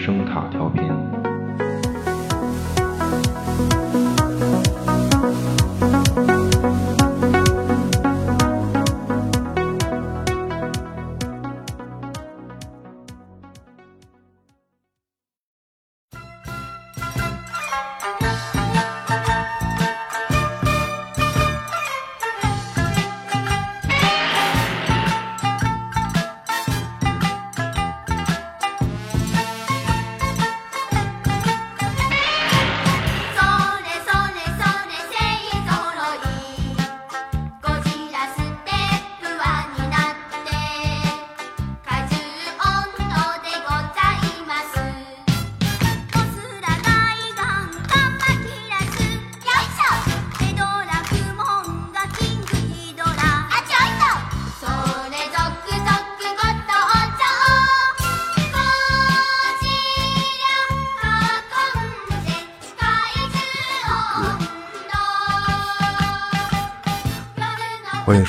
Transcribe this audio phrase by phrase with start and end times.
[0.00, 0.89] 声塔调频。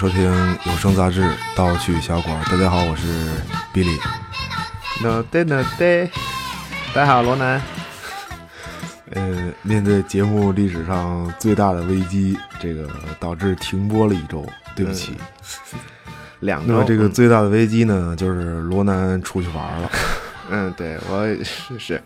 [0.02, 0.24] 收听
[0.66, 1.22] 有声杂志
[1.56, 2.44] 《盗趣小馆》。
[2.52, 3.30] 大家好，我是
[3.72, 4.00] 比利。
[5.04, 6.10] no 对 no 对，
[6.92, 7.62] 大家好，罗南。
[9.14, 14.44] 呃，面对节目历史上最大的危机，这个导致停播了一周，
[14.76, 15.16] 对不起。
[16.42, 19.92] 两周那么这个最大的危机呢，就是罗南出去玩了。
[20.50, 22.02] 嗯，对我是是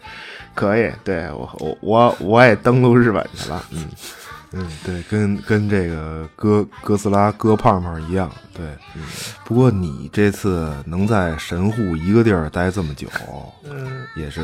[0.53, 3.87] 可以，对我我我我也登陆日本去了，嗯，
[4.57, 8.65] 嗯，对，跟跟这个哥哥斯拉哥胖胖一样，对。
[9.43, 13.07] 不过你这次能在神户一个地儿待这么久，
[13.69, 14.41] 嗯，也是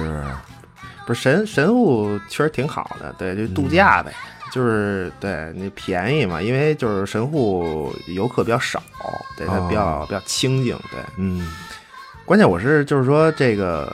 [1.08, 4.14] 不是神神户确实挺好的，对，就度假呗，
[4.52, 8.84] 就是对你便宜嘛，因为就是神户游客比较少，
[9.38, 11.52] 对，它比较、比较清静，对，嗯
[12.25, 13.94] 关键我是就是说这个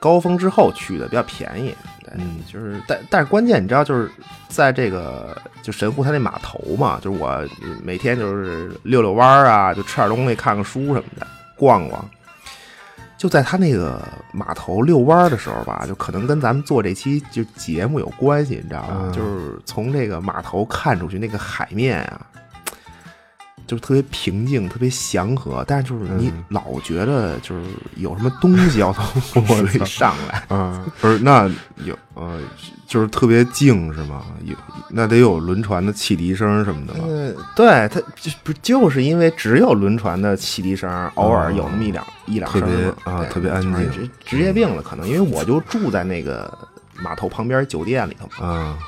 [0.00, 4.10] 高峰之后去的比较便宜，对，嗯就是但但是关键你知道就是
[4.48, 7.46] 在这个就神户他那码头嘛，就是我
[7.82, 11.26] 每天就是溜溜弯儿啊，就吃点东西、看看书什么的，
[11.56, 12.04] 逛逛。
[13.16, 19.02] 就在他那个码头遛弯儿的时候吧，就可能跟咱们做这期就节目有关系，你知道吗？
[19.04, 22.26] 嗯就是从这个码头看出去那个海面啊，
[23.66, 27.64] 就是特别平静、特别祥和，但是就是你嗯老觉得就是
[27.96, 30.44] 有什么东西要从 我里上来。
[30.56, 31.50] 啊，不是，那
[31.84, 32.38] 有呃，
[32.86, 34.24] 就是特别静是吗？
[34.44, 34.54] 有
[34.90, 37.00] 那得有轮船的汽笛声什么的吧？
[37.08, 46.52] 嗯，对，它就不就是因为只有轮船的汽笛声，偶尔有那么一两、一两声特别啊特别安静职职业病了，可能因为我就住在那个
[47.02, 48.46] 码头旁边酒店里头嘛。
[48.48, 48.78] 啊，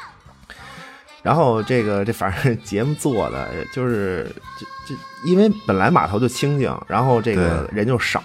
[1.27, 8.23] 然后这个 这反正节目做的就是这这，因为本来码头就清静，然后这个人就少，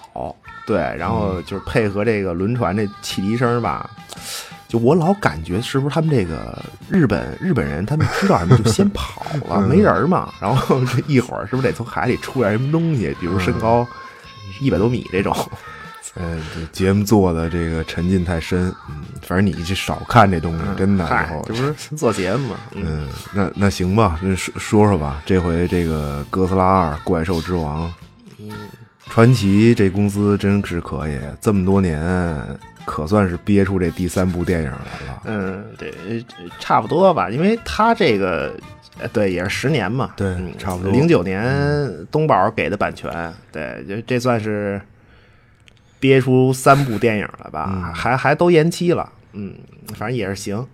[0.68, 3.90] 对，然后就是配合这个轮船这汽笛声吧，
[4.68, 9.68] 就我老感觉是不是他们这个日本日本人他们知道什么就先跑了， 嗯。
[9.68, 13.88] 没人嘛，然后这一会儿是不是得从海里出来什么东西，比如身高
[14.60, 15.36] 一百多米这种，
[16.16, 22.84] 呃，这节目做的这个沉浸太深，嗯，反正你这少看这东西，真的以嗨后，这不是 做节目嘛，嗯。
[22.86, 27.92] 嗯，那那行吧，那说说说吧，这回这个哥斯拉二怪兽之王，
[28.40, 28.50] 嗯。
[29.10, 32.02] 传奇这公司真是可以，这么多年
[32.86, 35.22] 可算是憋出这第三部电影来了。
[35.26, 35.94] 嗯，对，
[36.60, 38.54] 差不多吧，因为他这个，
[39.00, 40.92] 呃，对，也是十年嘛，对嗯差不多。
[40.92, 41.46] 零九年
[42.10, 44.82] 东宝给的版权，对，就这算是
[46.02, 47.94] 憋出三部电影了吧，嗯。
[47.94, 49.54] 还还都延期了，嗯，
[49.96, 50.66] 反正也是行，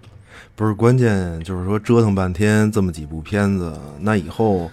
[0.56, 4.72] 不是关键，就是说折腾半天这么几部片子，那以后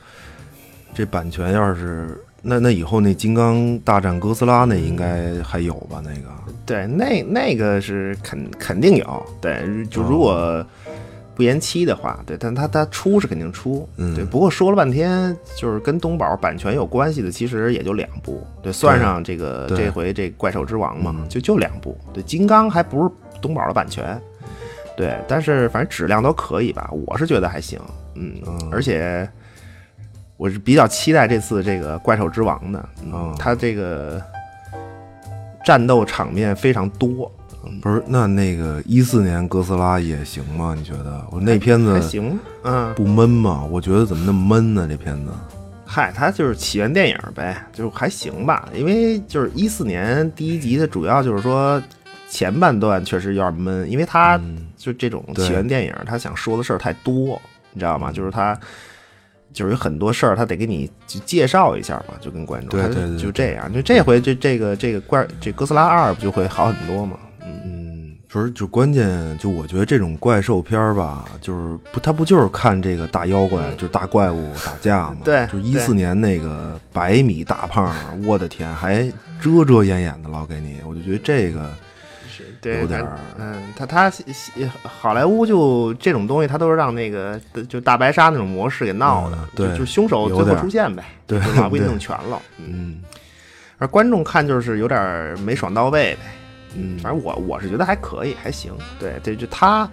[0.95, 6.01] 这版权要是那那以后那金刚大战哥斯拉那应该还有吧？
[6.03, 6.33] 那个。
[6.67, 10.65] 对，那那个是肯肯定有，对，就如果
[11.35, 14.15] 不延期的话，对，但他他出是肯定出，嗯。
[14.15, 14.25] 对。
[14.25, 21.29] 不过说了半天，就是跟东宝版权有关系的，其实也就两部，对，算上这个这回这怪兽之王嘛，嗯。
[21.29, 23.11] 就就两部，对，金刚还不是
[23.43, 24.21] 东宝的版权，
[24.97, 27.81] 对，但是反正质量都可以吧，我是觉得还行，
[28.15, 28.69] 嗯，嗯。
[28.71, 29.29] 而且
[30.37, 34.23] 我是比较期待这次这个怪兽之王的，嗯嗯，它这个
[35.65, 37.31] 战斗场面非常多，
[37.83, 40.75] 不是那那个一四年哥斯拉也行吗？
[40.77, 43.65] 你觉得我那片子还行，嗯，不闷吗？
[43.71, 44.87] 我觉得怎么那么闷呢？
[44.89, 45.33] 这片子
[45.87, 48.69] 嗨，它就是起源电影呗，就还行吧。
[48.75, 51.81] 因为就是一四年第一集的主要就是说
[52.29, 57.41] 前半段确实有点闷，因为它嗯就这种起源电影，他想说的事儿太多，
[57.73, 58.11] 你知道吗？
[58.11, 58.59] 就是他
[59.53, 63.73] 就是有很多事儿，他得给你介绍一下嘛，就跟观众，他对对对就这样。
[63.73, 67.17] 就这回这这个这个怪这哥斯拉二不就会好很多嘛？
[68.35, 75.19] 嗯，不是，就关键就我觉得这种怪兽片儿吧，就是不，他不就是看这个大妖怪，就是大怪物打架吗？
[75.25, 77.95] 对就一四年那个百米大胖，
[78.27, 79.05] 我的天，还
[79.41, 81.71] 遮遮掩掩的老给你，我就觉得这个
[82.61, 84.13] 对，有点儿嗯，他他
[84.83, 92.97] 好莱坞就这种东西，他都是让那个就大白鲨那种模式给闹的嗯，对就就凶手最后出现呗，对就把不给你对弄全了，嗯，嗯
[93.79, 96.21] 而观众看就是有点没爽到位呗，
[96.77, 99.89] 嗯，反正我我是觉得还可以，还行，对这，就他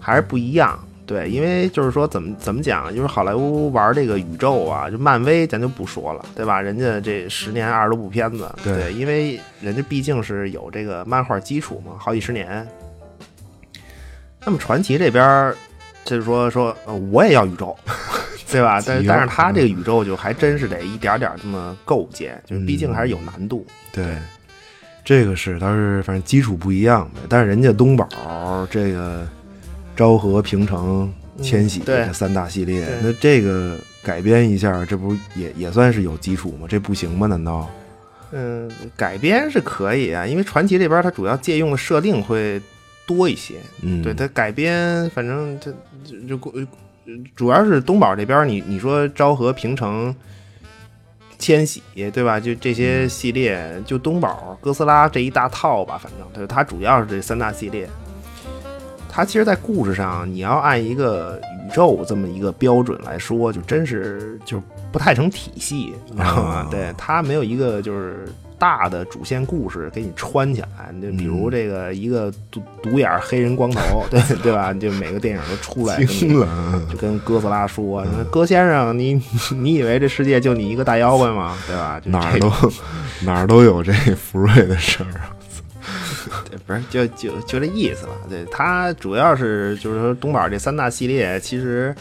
[0.00, 0.78] 还是不一样。
[1.06, 6.62] 对，因为就是说，怎么怎么讲，就是好莱坞玩这个宇宙啊，就漫威咱就不说了，对吧？
[6.62, 12.66] 人家这十年二十多部片子，对因为人家毕竟是有这个漫画基础嘛，好几十年。
[14.46, 15.52] 那么传奇这边
[16.06, 17.76] 就是说说，呃我也要宇宙，
[18.50, 18.80] 对吧？
[18.86, 23.66] 但急了但是他这个宇宙就还真是得一点点这么构建，就是毕竟还是有难度。
[23.92, 24.16] 对，
[25.04, 27.20] 这个是，它是反正基础不一样呗。
[27.28, 28.08] 但是人家东宝
[28.70, 29.28] 这个
[29.94, 31.12] 昭和、平成、
[31.42, 36.66] 千禧嗯这三大系列，对那这个改编一下，这不也也算是有基础吗？
[36.68, 37.26] 这不行吗？
[37.26, 37.70] 难道？
[38.32, 42.60] 嗯，改编是可以啊，因为传奇这边它主要借用的设定会
[43.06, 43.56] 多一些。
[43.82, 45.70] 嗯，对它改编，反正它
[46.26, 46.66] 就就呃
[47.36, 50.12] 主要是东宝这边，你你说昭和、平成、
[51.44, 52.40] 千禧，对吧？
[52.40, 57.86] 就这些系列，就东宝、哥斯拉这一大套吧，反正对它主要是这三大系列。
[59.10, 64.58] 它其实，在故事上，你要按一个宇宙这么一个标准来说，就真是就
[64.90, 66.54] 不太成体系，你知道吗？
[66.54, 68.26] 啊对，它没有一个就是
[68.58, 70.92] 大的主线故事给你穿起来。
[71.02, 74.72] 就比如这个一个独独眼黑人光头， 对对吧？
[74.72, 79.20] 就每个电影都出来就跟哥斯拉说：“说哥先生，你
[79.56, 81.56] 你以为这世界就你一个大妖怪吗？
[81.66, 82.00] 对吧？
[82.04, 82.50] 哪儿都
[83.24, 85.30] 哪儿都有这福瑞的事儿啊。
[86.50, 88.12] 对，不是就就就这意思吧。
[88.28, 91.94] 对，他主要是就是说东宝这三大系列，其实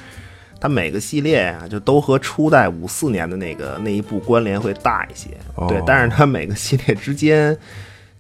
[0.64, 5.32] 它每个系列啊，就都和初代五四年的那个那一部关联会大一些。
[5.56, 7.58] 哦对，但是它每个系列之间。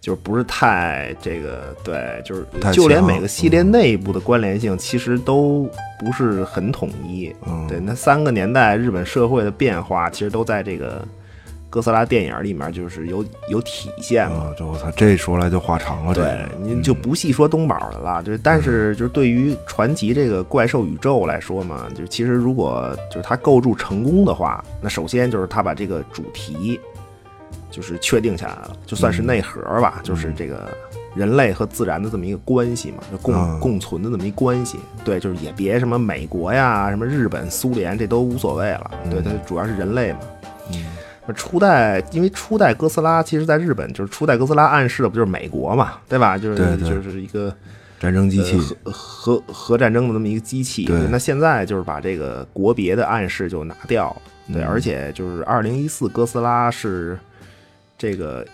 [0.02, 5.66] 就是不是太这个对，就是就连每个系列内部的关联性其实都
[5.98, 7.34] 不是很统一。
[7.48, 11.02] 嗯对，那三个年代日本社会的变化，其实都在这个
[11.74, 14.36] 哥斯拉电影里面就是有有体现嘛。
[14.36, 16.14] 啊，这我操，这说来就话长了。
[16.14, 26.80] 对个，您就不细说东宝的了，就是但是就是对于传奇这个怪兽宇宙来说嘛，就其实如果就是它构筑成功的话，那首先就是它把这个主题
[27.72, 30.70] 就是确定下来了，就算是内核吧，就是这个
[31.16, 34.78] 人类和自然的这么一个关系嘛，就共、嗯共存的这么一关系。
[35.04, 38.92] 对，就是也别什么美国呀、什么日本、苏联，这都无所谓了。
[39.10, 40.20] 对，它主要是人类嘛。
[40.72, 46.38] 嗯那初代，因为初代哥斯拉，其实在日本就是初代哥斯拉暗示的不就是美国嘛，对吧？
[46.38, 47.56] 就是就是一个
[48.00, 50.86] 战争机器，呃核核核战争的这么一个机器。
[51.10, 54.14] 那现在就是把这个国别的暗示就拿掉，
[54.52, 57.18] 对，嗯而且就是二零一四哥斯拉是
[57.98, 58.46] 这个。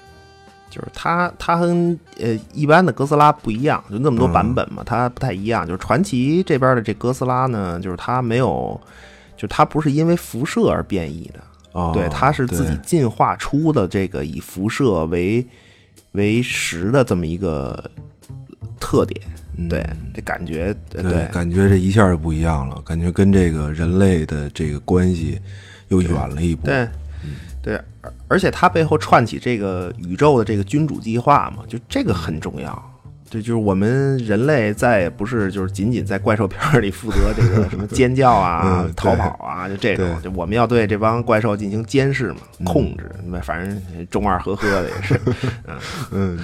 [0.71, 5.65] 就是它，它跟呃一般的哥斯拉不一样，就那么多版本嘛，它不太一样。
[5.65, 8.79] 就是传奇这边的这哥斯拉呢，就是它没有，
[9.35, 11.39] 就它不是因为辐射而变异的，
[11.71, 15.45] 哦，对，它是自己进化出的这个以辐射为
[16.13, 17.91] 为食的这么一个
[18.79, 19.21] 特点。
[19.69, 25.37] 对，这感觉，对感觉这一下就不一样了，感觉跟这个人类的这个关系
[25.89, 26.65] 又远了一步。
[26.65, 26.87] 对
[27.61, 32.88] 对，而而且它背后串起这个宇宙的这个君主计划嘛，就这个很重要。
[33.29, 43.09] 对，就是我们人类再也不是就是仅仅在怪兽片里负责这个什么尖叫啊、 嗯 逃跑啊，就这种，就我们要对这帮怪兽进行监视嘛、控制，
[43.43, 45.19] 反正中二呵呵的也是。
[46.11, 46.39] 嗯，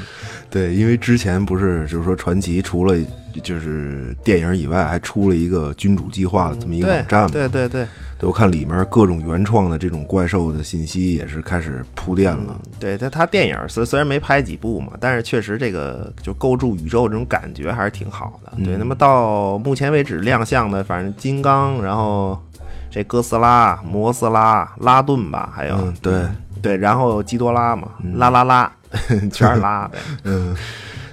[0.49, 2.95] 对，因为之前不是就是说传奇除了
[3.43, 7.29] 就是电影以外，还出了一个君主计划的这么一个网站嘛。
[7.29, 7.83] 对对对。
[7.85, 7.87] 对，
[8.21, 12.59] 我看里面各种原创的这种怪兽的信息也是开始铺垫了。
[12.79, 18.51] 对他，他电影虽虽然没拍几部嘛，但是确实这个就构筑宇宙这种感觉还是挺好的。
[18.63, 22.41] 对，那么到目前为止亮相的，反正金刚，然后
[22.89, 26.23] 这哥斯拉、摩斯拉、拉顿吧，还有、嗯，对，
[26.61, 28.71] 对，然后基多拉嘛，拉拉拉，
[29.31, 29.99] 全是拉 呗。
[30.23, 30.55] 嗯，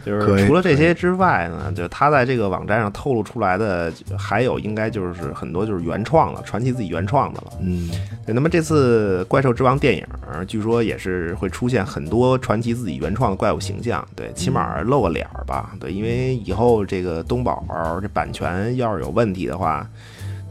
[0.05, 7.53] 就是除了这些之外呢，就他在这个网站上透露出来的，还有应该就是很多就是原创了，传奇自己原创的了。
[7.61, 7.91] 嗯，
[8.27, 10.05] 对，那么这次《怪兽之王》电影，
[10.47, 17.65] 据说也是会出现很多传奇自己原创的怪物形象，对，起码露个脸儿吧，对，因为以后这个东宝
[18.01, 19.87] 这版权要是有问题的话，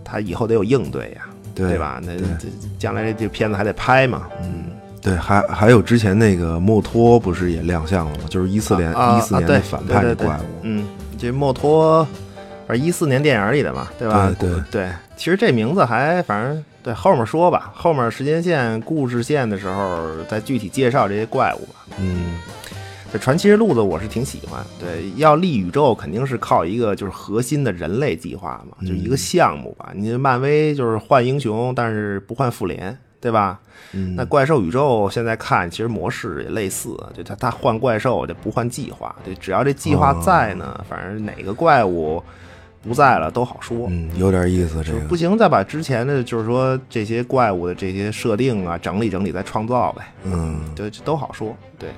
[0.04, 1.22] 他以后得有应对呀，
[1.54, 2.00] 对吧？
[2.02, 2.26] 那对。
[2.40, 2.48] 这
[2.80, 8.26] 将来这片子还得拍嘛，嗯，对，还还有之前那个墨脱不是也亮相了吗？
[8.30, 12.08] 就是一四年啊一四年的反派的怪物，嗯，这墨脱，
[12.68, 14.34] 反正一四年电影里的嘛，对吧？
[14.40, 21.86] 对对对，其实这名字还反正对后面说吧，后面时间线、故事线的时候再具体介绍这些怪物吧。
[22.00, 22.38] 嗯，
[23.12, 29.92] 这传奇之路子我是挺喜欢，对，要立宇宙肯定是靠一个就是核心的人类计划嘛，就一个项目吧。
[29.96, 33.60] 你漫威就是换英雄，但是不换复联，对吧？
[33.94, 42.24] 嗯那怪兽宇宙现在看其实模式也类似，就他他换怪兽就不换计划，对，只要这计划在呢，反正哪个怪物
[42.82, 43.88] 不在了都好说。
[43.90, 50.04] 嗯，有点意思，这个就是不行，再把之前的就是说这些怪物的这些设定啊整理整理，再创造呗。
[50.24, 51.54] 嗯，对，这都好说。
[51.78, 51.90] 对，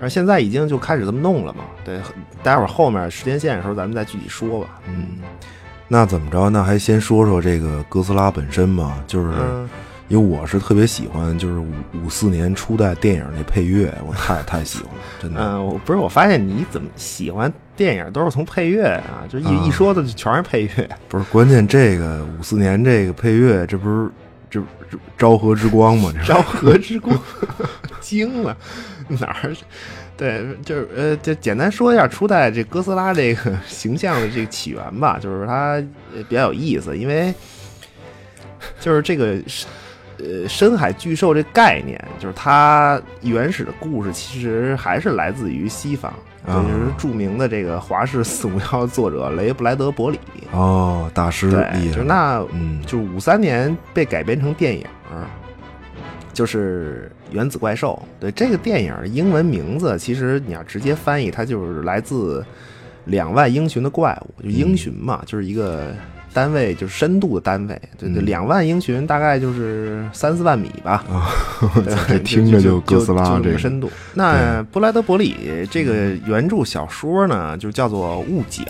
[0.00, 1.64] 而现在已经就开始这么弄了嘛。
[1.84, 2.00] 对，
[2.42, 4.80] 待会儿后面时间线的时候咱们再具体说吧。
[4.88, 5.18] 嗯，
[5.86, 6.48] 那怎么着？
[6.48, 9.32] 那还先说说这个哥斯拉本身嘛，就是。
[9.38, 9.68] 嗯，
[10.10, 11.70] 因为我是特别喜欢，就是五
[12.04, 15.40] 五四年初代电影那配乐，我太太喜欢了，真的。
[15.40, 20.90] 嗯，我不是，我发现你怎么喜欢电影都是从配乐啊，就一、啊一说的就全是配乐。
[21.08, 24.10] 不是关键，这个五四年这个配乐，这不是
[24.50, 26.12] 这这昭和之光吗？
[26.26, 27.16] 昭和之光，
[28.02, 28.56] 惊了，
[29.06, 29.54] 哪儿？
[30.16, 35.74] 对，就是呃，就简单说一下初代这哥斯拉这个形象的这个起源吧，就是它
[36.12, 37.32] 呃比较有意思，因为
[38.80, 39.66] 就是这个是
[40.22, 46.12] 呃深海巨兽这概念，就是它原始的故事其实还是来自于西方，
[46.46, 50.18] 也啊就是著名的这个华氏四五幺作者雷布莱德伯里。
[50.52, 54.84] 哦，大师对，厉害，就那嗯就是五三年被改编成电影，
[56.32, 58.00] 就是《原子怪兽》。
[58.20, 62.44] 对这个电影英文名字，其实你要直接翻译，它就是来自
[63.04, 65.94] 两万英寻的怪物，就英寻嘛，就是一个
[66.32, 67.80] 单位，就是深度的单位。
[67.98, 71.04] 对对，嗯两万英寻大概就是三四万米吧。
[71.10, 71.30] 啊，
[72.24, 73.90] 听着就哥斯拉就这个深度。
[74.14, 78.62] 那布莱德伯里这个原著小说呢，就叫做《雾角》，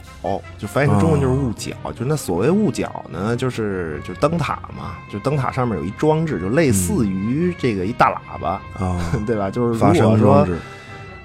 [0.58, 1.72] 就翻译成中文就是雾角。
[1.96, 9.50] 就那所谓雾角呢，就是就灯塔嘛，就灯塔上面有一装置，就类似于这个一大喇叭，啊， 对吧？
[9.50, 10.48] 就是发如果说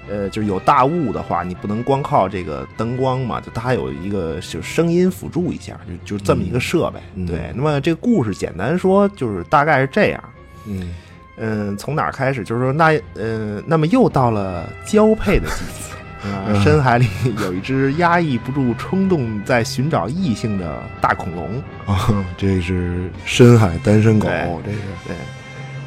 [0.08, 7.00] 呃，就是有大雾的话，你不能光靠这个灯光嘛，就它还有一个就声音辅助一下，就就这么一个设备。
[7.14, 10.24] 嗯对，那么这个故事简单说就是大概是这样。
[10.66, 10.94] 嗯
[11.38, 12.42] 嗯，从哪儿开始？
[12.42, 15.86] 就是说，那呃，那么又到了交配的季节。
[16.64, 17.06] 深海里
[17.40, 21.62] 有一只压抑不住冲动，在寻找异性的大恐龙。
[21.86, 24.26] 啊， 这是深海单身狗，
[24.64, 25.16] 对这是对，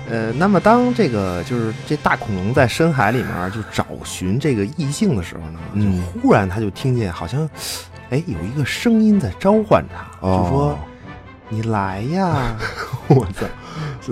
[0.10, 7.48] 呃，那么当这个就是这大恐龙在深海里面就找寻这个异性的时候呢，嗯就忽然他就听见好像，
[8.10, 10.80] 哎，有一个声音在召唤他，哦就说
[11.50, 12.58] ：“你来呀！
[13.10, 13.46] ”我操，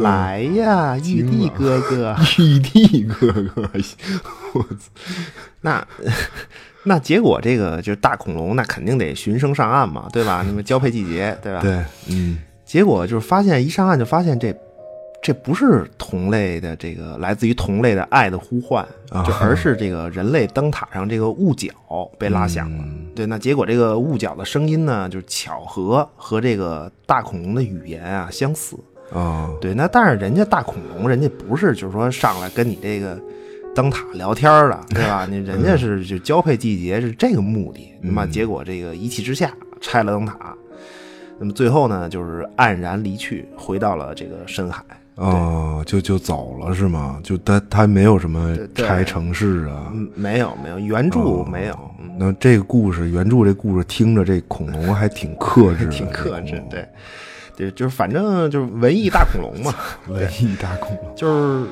[0.01, 2.15] 来呀，玉帝 哥哥！
[2.37, 3.69] 玉帝哥哥，
[4.53, 5.03] 我操，
[5.61, 5.85] 那
[6.83, 10.43] 那结果这个就是大恐龙，那肯定得循声上岸嘛，对吧？
[10.47, 11.59] 那么交配季节，对吧？
[11.61, 14.53] 对，嗯结果就是发现一上岸就发现这
[15.27, 21.69] 这不是同类的这个来自于同类的爱的呼唤，啊就而是这个人类灯塔上这个雾角
[22.17, 22.77] 被拉响了。
[22.81, 28.77] 嗯对，那结果这个雾角的声音呢，就是巧合和这个大恐龙的语言啊相似。
[29.11, 33.19] 啊，对，那但是人家大恐龙，人家不是就是说上来跟你这个
[33.75, 35.27] 灯塔聊天儿的，对吧？
[35.29, 40.55] 你人家是就交配季节是这个目的，那么结果这个一气之下拆了灯塔，
[41.37, 44.81] 那么最后呢就是黯然离去，回到了这个深海。
[45.17, 47.19] 哦，就就走了是吗？
[47.23, 56.87] 就他他没有什么拆城市啊，嗯，没有没有，原著哦没有，嗯那这个故事原著这故事听着这恐龙还挺克制的， 挺克制这，个对。
[57.57, 59.73] 对，就是反正就是文艺大恐龙嘛，
[60.07, 61.67] 文艺大恐龙，就是，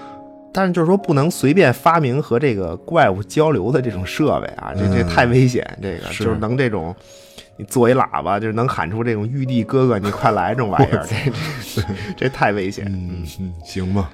[0.52, 5.64] 但是就是说不能随便发明和这个怪物交流的这种设备啊，这这嗯太危险。
[5.80, 6.96] 这个是就是能这种，
[7.58, 11.32] 你做一喇叭，就是能喊出这种玉帝哥哥，你快来这种玩意儿，这
[11.82, 12.86] 这这太危险。
[12.90, 14.10] 嗯嗯，行吧。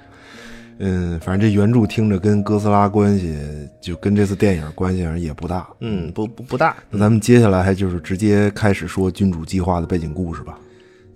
[0.83, 3.37] 嗯，反正这原著听着跟哥斯拉关系，
[3.79, 5.67] 就跟这次电影关系也不大。
[5.79, 6.75] 嗯，不不不大。
[6.89, 10.57] 那咱们接下来还就是直接开始说君主计划的背景故事吧。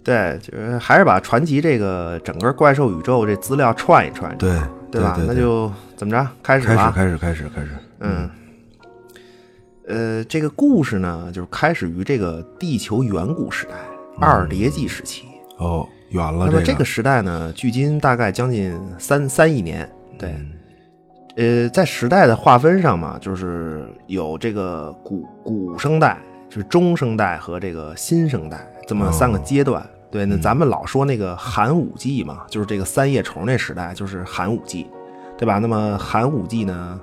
[0.04, 4.52] 对，就是还是把传奇这个整个怪兽宇宙这资料串一串，对
[4.92, 5.16] 对吧？
[5.16, 6.92] 对对那就怎么着，开始开始吧。
[6.96, 7.70] 开始开始开始，
[8.02, 8.30] 嗯，
[9.88, 13.74] 呃，这个故事呢，就是开始于这个地球远古时代，
[14.20, 15.26] 二叠纪时期。
[15.58, 19.88] 哦，远了那么这个个时代呢，距今大概将近三三亿年。
[20.18, 20.36] 对，
[21.38, 26.18] 呃，在时代的划分上嘛，就是有这个古古生代，
[26.50, 29.88] 就是中生代和这个新生代这么三个阶段。
[30.10, 34.88] 对，那咱们老说那个寒武纪嘛，就是这个三叶虫那时代，就是寒武纪。
[35.38, 35.58] 对吧？
[35.60, 36.98] 那么寒武纪呢，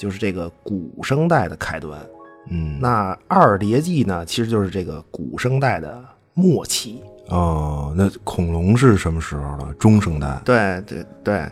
[0.00, 2.00] 就是这个古生代的开端。
[2.48, 6.02] 嗯，那二叠纪呢，其实就是这个古生代的
[6.32, 7.02] 末期。
[7.28, 9.74] 哦，那恐龙是什么时候了？
[9.78, 10.40] 中生代。
[10.42, 11.44] 对对对，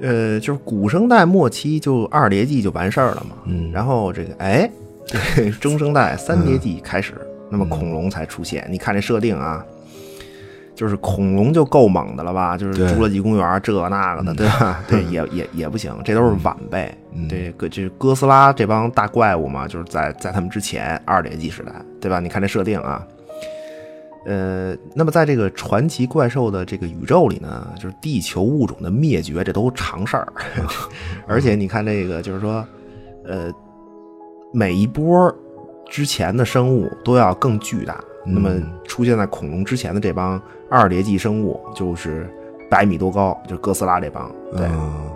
[0.00, 3.36] 呃，就是古生代末期就二叠纪就完事儿了嘛。
[3.46, 4.70] 嗯然后这个哎，
[5.06, 7.14] 这 个中生代三叠纪开始，
[7.50, 8.68] 那么恐龙才出现。
[8.70, 9.64] 你看这设定啊，
[10.82, 12.58] 就是恐龙就够猛的了吧？
[12.58, 14.82] 就是侏罗纪公园这那个的，对吧？
[14.90, 16.92] 对，也也也不行，这都是晚辈。
[17.14, 22.18] 嗯这个就是哥斯拉这帮大怪物嘛，就是在在他们之前二叠纪时代，对吧？
[22.18, 23.06] 你看这设定啊。
[24.26, 30.26] 呃，那么在这个传奇怪兽的这个宇宙里呢，就是地球物种的灭绝，这都常事儿。
[31.28, 32.66] 而且你看这个，就是说，
[33.24, 33.52] 呃，
[34.52, 35.32] 每一波
[35.88, 38.02] 之前的生物都要更巨大。
[38.24, 38.52] 那么
[38.84, 40.40] 出现在恐龙之前的这帮
[40.72, 42.26] 二叠纪生物，就是
[42.70, 44.30] 百米多高，就是哥斯拉这帮。
[44.56, 45.10] 对，嗯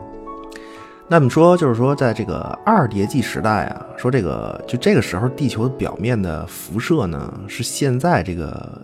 [1.08, 8.82] 那么说，就是说，在这个二叠纪时代啊，说这个就这个时候，地球表面的辐射呢，是现在这个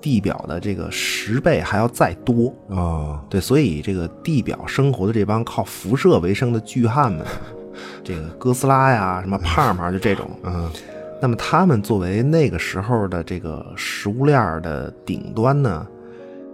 [0.00, 2.54] 地表的这个十倍还要再多。
[2.68, 7.26] 哦，对，所以这个地表生活的这帮靠辐射为生的巨汉们，
[8.04, 10.70] 这个哥斯拉呀，什么胖胖，就这种，嗯
[11.22, 15.86] 那么他们作为那个时候的这个食物链的顶端呢，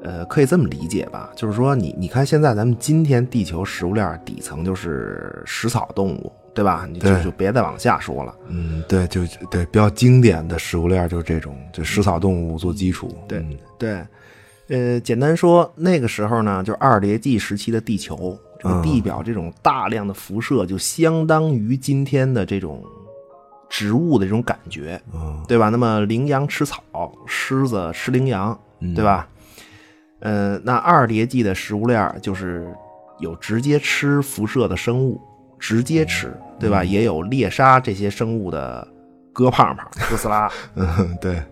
[0.03, 6.89] 呃，可以这么理解吧，就是说你你看现在咱们今天地球食物链底层就是食草动物，对吧？
[6.91, 8.35] 你就就别再往下说了。
[8.49, 13.13] 嗯，对，就对，比较经典的食物链就是这种，就食草动物做基础。
[13.27, 14.07] 对嗯对，
[14.69, 22.83] 呃，简单说，那个时候呢，就是二叠纪时期的地球，这个嗯地表这种大量的辐射，就相当于今天的这种
[23.69, 25.69] 植物的这种感觉，嗯对吧？
[25.71, 26.83] 那么羚羊吃草，
[27.27, 28.57] 狮子吃羚羊，
[28.95, 29.29] 对吧？
[30.21, 32.75] 呃，那二叠纪的食物链儿就是
[33.19, 35.21] 有直接吃辐射的生物，
[35.59, 36.83] 直接吃，对吧？
[36.83, 38.87] 也有猎杀这些生物的
[39.33, 41.43] 哥胖胖、哥斯拉，嗯，对，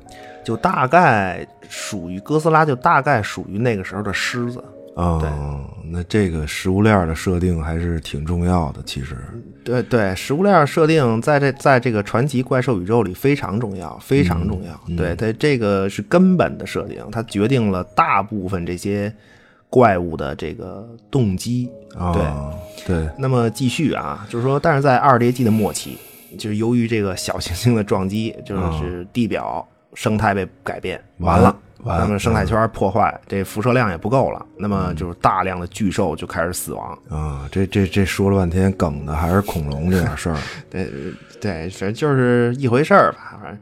[0.44, 4.62] 就大概属于哥斯拉，就大概属于那个时候的狮子。
[4.96, 5.22] 哦，
[5.90, 9.14] 那这个食物链的设定还是挺重要的，其实。
[9.62, 14.96] 对对，食物链设定在这在这个传奇怪兽宇宙里非常重要，非常重要。
[14.96, 19.12] 对它这个是根本的设定，它决定了大部分这些
[19.68, 21.70] 怪物的这个动机。
[21.94, 22.54] 哦，
[22.86, 25.98] 对，那么继续啊，就是说，但是在二叠纪的末期，
[26.38, 30.98] 就是由于这个小行星的撞击，就是地表生态被改变。
[31.18, 31.54] 完了
[31.86, 36.98] 那么生态圈破坏，这辐射量也不够了，那么就是大量的巨兽就开始死亡。
[37.08, 40.38] 啊，这这这说了半天梗的还是恐龙这点事儿。
[40.68, 40.88] 对
[41.40, 43.60] 对，反正就是一回事儿吧，反正，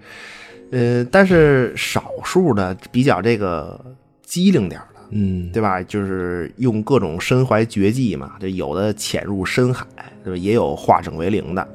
[0.80, 3.78] 呃，但是少数的比较这个
[4.22, 5.82] 机灵点儿的，嗯，对吧？
[5.82, 9.84] 就是用各种身怀绝技嘛，这有的潜入深海，
[10.24, 10.36] 对吧？
[10.36, 11.68] 也有化整为零的。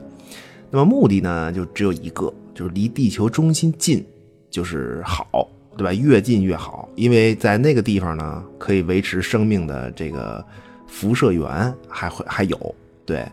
[0.72, 4.06] 那么目的呢，就只有一个，就是离地球中心近
[4.50, 5.48] 就是好，
[5.80, 5.94] 对吧？
[5.94, 10.46] 越近越好，因为在那个地方呢，可以维持生命的这个
[10.88, 13.26] 辐射源还会还有，对。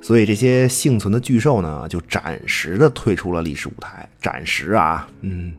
[0.00, 4.08] 所以这些幸存的巨兽呢，就暂时的退出了历史舞台。
[4.22, 5.52] 暂时啊，嗯，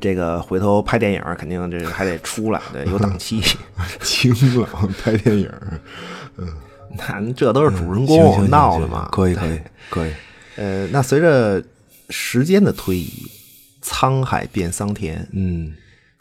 [0.00, 3.42] 这个回头拍电影肯定这个还得出来，对，有档期。
[4.00, 4.66] 清了
[5.04, 5.50] 拍电影
[6.38, 6.48] 嗯，
[6.96, 9.08] 那这都是主人公闹的嘛？
[9.12, 10.12] 可以可以可以。
[10.56, 11.62] 呃，那随着
[12.08, 13.30] 时间的推移，
[13.82, 15.72] 沧海变桑田，嗯。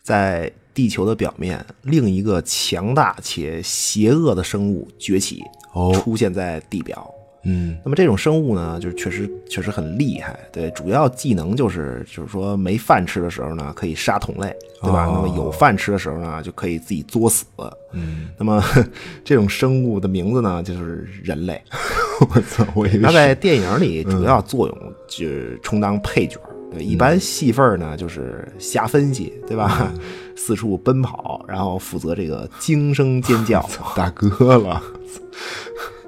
[0.02, 5.43] 在地球的表面，另一个强大且邪恶的生物崛起，
[5.74, 5.91] 哦。
[5.93, 7.13] 出现在地表。
[7.43, 7.78] 嗯。
[7.84, 15.06] 那么这种生物呢，就是确实确实很厉害，对，主要技能就是就是说没饭吃的时候呢，可以杀同类，对吧？
[15.06, 17.45] 哦那么有饭吃的时候呢，就可以自己作死。
[17.91, 18.63] 嗯，那么
[19.24, 21.62] 这种生物的名字呢，就是人类。
[22.34, 29.91] 我操，我以为它在电影里主要作用就是充当配角儿，对，一般戏份儿呢就是瞎分析，对吧？
[30.36, 33.67] 四处奔跑，然后负责这个惊声尖叫。
[33.95, 34.82] 大哥了。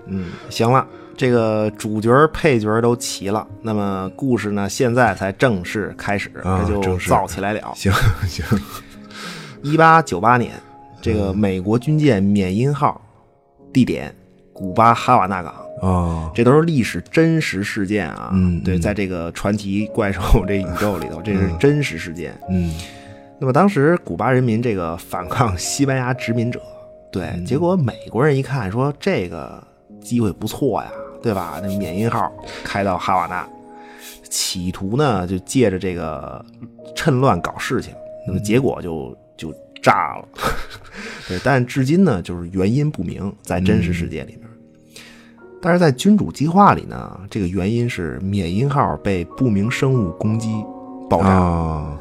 [0.05, 0.85] 嗯，行了，
[1.17, 7.73] 这个主角配角都齐了，那么故事呢现在才正式开始，啊这就造起来了。
[7.75, 7.91] 行
[8.27, 8.45] 行，
[9.61, 10.53] 一八九八年，
[11.01, 13.01] 这个美国军舰缅因号，
[13.73, 14.13] 地点
[14.53, 15.53] 古巴哈瓦那港。
[15.81, 18.29] 哦，这都是历史真实事件啊！
[18.31, 22.39] 对，嗯对在这个传奇怪兽这宇宙里头， 这是真实事件。
[22.49, 22.73] 嗯
[23.39, 26.61] 那么当时古巴人民这个反抗西班牙殖民者，
[27.11, 29.63] 对，嗯结果美国人一看说这个
[29.99, 30.91] 机会不错呀，
[31.23, 31.59] 对吧？
[31.63, 32.31] 那缅因号
[32.63, 33.43] 开到哈瓦那，
[34.29, 36.45] 企图呢就借着这个
[36.95, 37.91] 趁乱搞事情，
[38.27, 40.27] 那么结果就就炸了。
[41.27, 44.41] 对，但至今呢就是原因不明，在真实世界里面。
[45.61, 50.49] 但是在君主计划里呢，这个原因是缅因号被不明生物攻击
[51.09, 51.29] 爆炸。
[51.29, 51.97] 啊，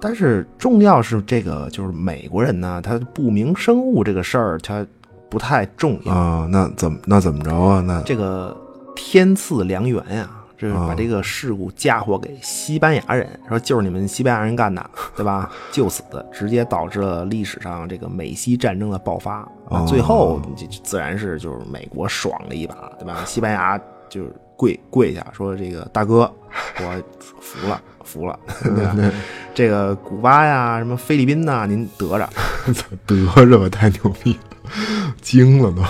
[0.00, 4.86] 但是重要是这个，就是美国人呢，他不明生物这个事儿，他
[5.28, 6.14] 不太重要。
[6.14, 7.80] 啊，那怎么那怎么着啊？
[7.80, 8.56] 那这个
[8.94, 15.50] 天赐良缘呀、这是把啊这个事故嫁祸给西班牙人，说就是你们西班牙人干的，对吧？
[15.72, 19.48] 就此直接导致了历史上这个美西战争的爆发。
[19.88, 23.24] 最后这这自然是就是美国爽了一把，对吧？
[23.24, 26.30] 西班牙就是跪跪下说这个大哥，
[26.76, 27.02] 我
[27.40, 28.94] 服了服了，对吧？
[29.54, 32.28] 这个古巴呀，什么菲律宾呐，您得着。
[33.06, 35.82] 得着吧，太牛逼了，惊了都，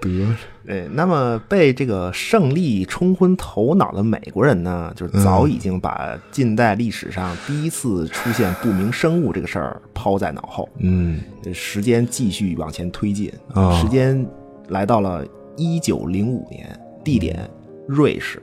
[0.00, 0.32] 得着
[0.68, 10.68] 对，那么被这个胜利冲昏头脑的美国人呢，就是早已经把近代历史上第一次出现不明生物这个事儿抛在脑后。
[10.80, 11.22] 嗯
[11.54, 14.26] 时间继续往前推进，啊时间
[14.68, 15.26] 来到了
[15.56, 17.48] 一九零五年，地点
[17.86, 18.42] 瑞士。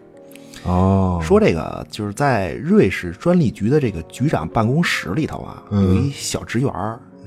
[0.63, 6.73] 哦，说这个就是在瑞士专利局的这个局长办公室里头啊，嗯有一小职员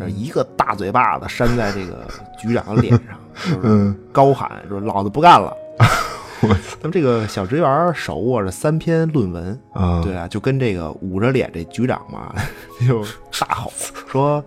[0.05, 2.07] 儿，一个大嘴巴子扇在这个
[2.39, 5.53] 局长的脸上，就是嗯高喊说：“老子不干了！
[6.81, 12.33] ”那么这个小职员手握着三篇论文，啊，对啊，就跟这个捂着脸这局长嘛，
[12.87, 13.03] 就
[13.41, 13.73] 大吼
[14.07, 14.43] 说：“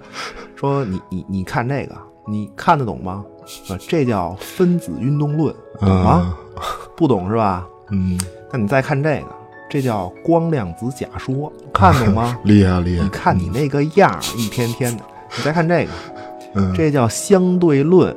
[0.55, 1.95] 说你你你看这个，
[2.27, 3.25] 你看得懂吗？
[3.67, 6.37] 啊，这叫分子运动论，懂吗？
[6.95, 7.67] 不懂是吧？
[7.89, 8.17] 嗯，
[8.53, 9.27] 那你再看这个，
[9.69, 12.37] 这叫光量子假说， 看懂吗？
[12.45, 15.03] 厉害厉害，你看你那个样儿，一天天的。
[15.37, 15.91] 你再看这个，
[16.55, 18.15] 嗯，这叫相对论，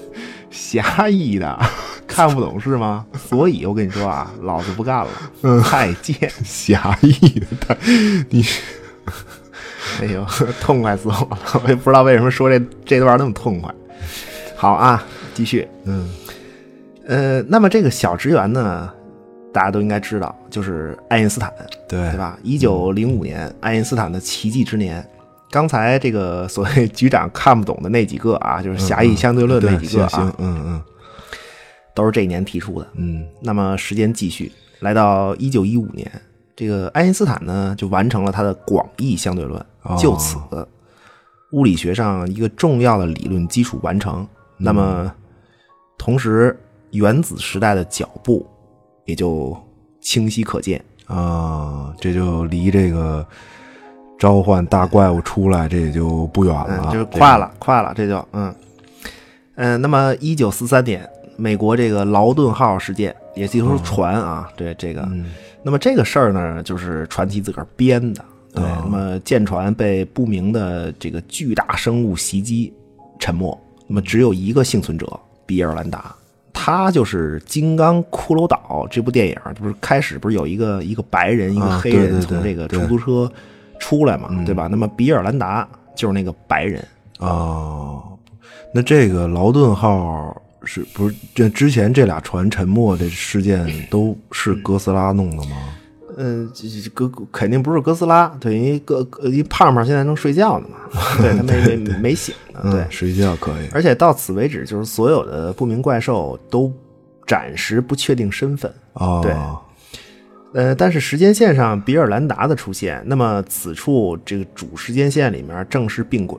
[0.50, 1.58] 狭义的，
[2.06, 3.04] 看不懂是吗？
[3.28, 6.16] 所以我跟你说啊，老子不干了，再见。
[6.42, 7.76] 狭义的太，
[8.30, 8.44] 你
[10.00, 10.24] 哎呦，
[10.60, 11.38] 痛快死我了！
[11.62, 13.72] 我也不知道为什么说这这段那么痛快。
[14.56, 15.68] 好啊，继续。
[15.84, 16.08] 嗯
[17.06, 18.90] 呃，那么这个小职员呢，
[19.52, 21.52] 大家都应该知道，就是爱因斯坦。
[21.86, 22.16] 对对？
[22.16, 22.38] 吧？
[22.42, 25.06] 一九零五年，爱因斯坦的奇迹之年。
[25.54, 30.82] 刚才这个所谓局长看不懂的那几个啊， 就是狭义相对论那，几个啊，，嗯嗯
[31.94, 32.88] 都是这一年提出的。
[32.96, 36.10] 嗯那么时间继续，来到一九一五年，
[36.56, 40.36] 这个爱因斯坦呢就完成了他的广义相对论，哦就此
[41.52, 44.26] 物理学上一个重要的理论基础完成。
[44.56, 45.12] 那么
[45.96, 46.58] 同时，
[46.90, 48.44] 原子时代的脚步
[49.04, 49.56] 也就
[50.00, 50.84] 清晰可见。
[51.06, 53.24] 啊，这就离这个
[54.18, 58.54] 召唤大怪物出来，这也就不远了，嗯，就是快了，快了，这就嗯
[59.56, 59.80] 嗯。
[59.80, 65.26] 那么，一九四三年，美国这个劳顿号事件，也就是说船啊，对这个，嗯
[65.62, 68.24] 那么这个事儿呢，就是传奇自个儿编的。
[68.52, 72.72] 对，哦那么舰船被不明的这个巨大生物袭击，
[73.18, 73.58] 沉没。
[73.86, 75.06] 那么只有一个幸存者，
[75.44, 76.14] 比尔兰达，
[76.52, 83.30] 他就是《金刚骷髅岛》这部电影，不是开始不是有一个一个白人一个啊黑人从这个出租车
[83.78, 84.66] 出来嘛，对吧？
[84.70, 86.86] 那么比尔兰达就是那个白人，
[87.18, 88.02] 哦，
[88.72, 95.56] 那这个劳顿号是不是这之前这俩船沉没这事件都是哥斯拉弄的吗？
[96.16, 100.78] 嗯，这这哥肯定不是哥斯拉，对，因为哥哥一胖胖现在能睡觉呢嘛，
[101.20, 103.68] 对他没没没醒呢，对嗯，，睡觉可以。
[103.72, 106.72] 而且到此为止，就是所有的不明怪兽都
[107.26, 108.72] 暂时不确定身份。
[108.92, 109.32] 哦，对
[110.54, 116.38] 呃，但是时间线上比尔兰达的出现，那么此处这个主时间线里面正是并轨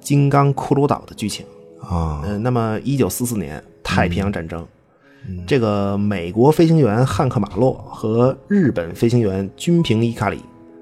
[0.00, 1.46] 金刚骷髅岛的剧情。
[1.80, 4.66] 啊，呃，那么一九四四年太平洋战争，
[5.46, 10.40] 这个美国飞行员汉克马洛和日本飞行员军平伊卡里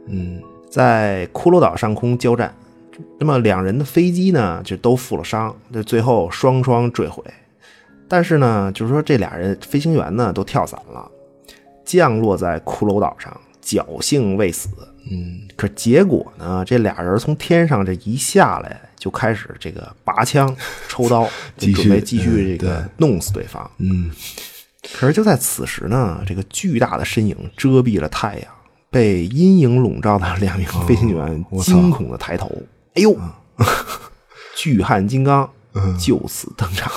[0.09, 0.41] 嗯
[0.71, 2.53] 在骷髅岛上空交战，
[3.19, 7.23] 那么两人的飞机呢就都负了伤，就最后双双坠毁。
[8.09, 11.11] 但是呢，就是说这俩人飞行员呢都跳伞了，
[11.87, 14.69] 降落在骷髅岛上，侥幸未死。
[15.09, 20.53] 嗯，可结果呢，这俩人从天上这一下来，就开始这个拔枪、
[20.89, 23.71] 抽刀， 准备继续这个嗯弄死对方。
[23.79, 24.11] 嗯。
[24.93, 28.53] 可是就在此时呢，这个巨大的身影遮蔽了太阳，
[28.91, 32.51] 被阴影笼罩的两名飞行员惊恐的抬头，
[32.95, 33.17] 哎呦，
[34.57, 35.97] 巨汉金刚嗯。
[35.99, 36.93] 就此登场。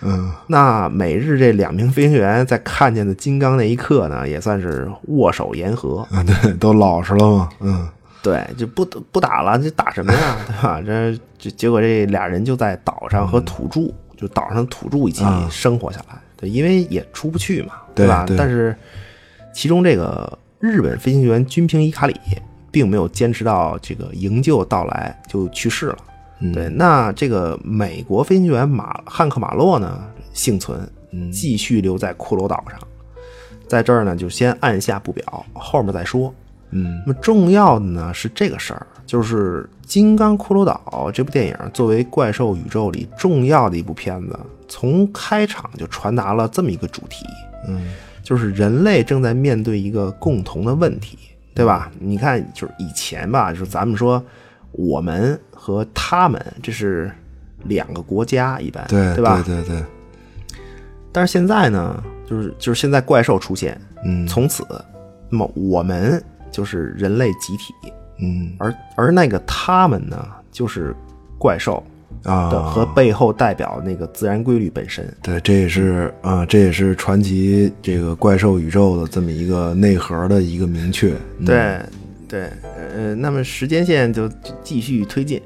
[0.00, 6.06] 嗯那美日这两名飞行员在看见的金刚那一刻呢，也算是握手言和。
[6.10, 7.48] 啊， 对，都老实了嘛。
[7.60, 7.88] 嗯
[8.20, 10.36] 对，就不不打了，这打什么呀？
[10.46, 10.82] 对吧？
[10.84, 16.18] 这这结果这俩人就在岛上和土著，就岛上土著一起啊生活下来。
[16.36, 18.24] 对，因为也出不去嘛，吧？
[18.26, 18.76] 对对但是
[19.54, 22.16] 其中这个日本飞行员军平伊卡里
[22.70, 25.98] 并没有坚持到这个营救到来就去世了。
[26.40, 30.80] 嗯对，那这个美国飞行员马汉克马洛呢幸存，
[31.32, 32.78] 继续留在骷髅岛上。
[33.66, 36.32] 在这儿呢，就先按下不表，后面再说。
[36.70, 40.80] 嗯那么重要的呢是这个事儿，就是《金刚骷髅岛》
[41.12, 47.24] 这部电影作为怪兽宇宙里重要的一部片子，从开场就传达了这么一个主题，
[47.66, 51.18] 嗯就是人类正在面对一个共同的问题，
[51.54, 51.90] 对吧？
[51.98, 54.22] 你看，就是以前吧，就是咱们说
[54.72, 57.10] 我们和他们，这是
[57.64, 59.42] 两个国家，一般对对吧？
[59.44, 59.84] 对对对，
[61.10, 64.64] 但是现在呢，就是就是现在怪兽出现，嗯从此，
[65.28, 70.94] 那么我们就是人类集体，嗯而而那个他们呢，就是
[71.38, 71.82] 怪兽
[72.24, 75.12] 啊和背后代表那个自然规律本身。
[75.22, 81.14] 对，这也是啊，这也是传奇这个怪兽宇宙的这么一个内核的一个明确。
[81.38, 81.80] 嗯，对
[82.28, 85.40] 对，呃，那么时间线就就继续推进，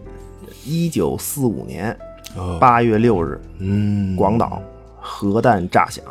[0.65, 1.97] 一九四五年
[2.37, 4.61] 哦八月六日，嗯，广岛
[5.01, 6.05] 核弹炸响。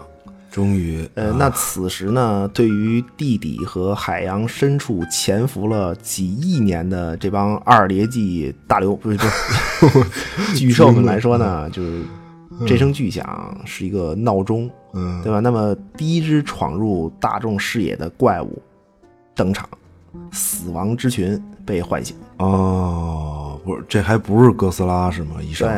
[0.49, 9.17] 终于，呃，那此时呢，对于地底和海洋深处潜伏了几亿年的这帮二叠纪大流不是
[9.79, 12.03] 不是巨兽们来说呢，就是
[12.67, 15.39] 这声巨响是一个闹钟，嗯对吧？
[15.39, 18.61] 那么第一只闯入大众视野的怪物
[19.33, 19.69] 登场，
[20.31, 22.15] 死亡之群被唤醒。
[22.37, 25.35] 哦，不是，这还不是哥斯拉是吗？
[25.41, 25.69] 一上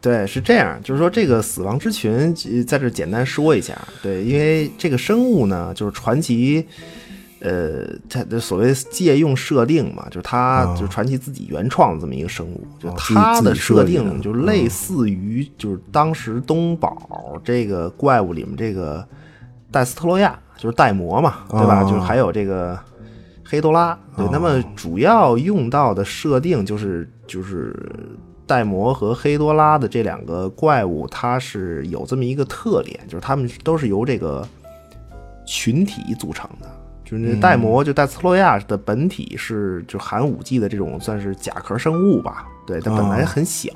[0.00, 3.78] 对对，是这样，就是说这个死亡之群，呃在这简单说一下。
[4.02, 6.66] 对，因为这个生物呢，就是传奇，
[7.38, 19.06] 呃，它的所谓借用设定嘛，就是它、就是传奇自己原创的这么一个生物，就哦它的设定就类似于就是当时东宝这个怪物里面这个
[19.70, 21.84] 戴斯特洛亚，就是戴魔嘛，对吧？
[21.84, 22.76] 哦就是还有这个。
[23.48, 27.74] 黑多拉，对，那么主要用到的设定就是就是
[28.46, 34.46] 戴魔和黑多拉的这两个怪物，它是有这么一个特点，就是它们都是由这个
[35.46, 36.68] 群体组成的。
[37.04, 43.70] 就是那戴魔，就戴斯洛亚的本体是就寒武纪的这种算是甲壳生物吧，对，它本来很小，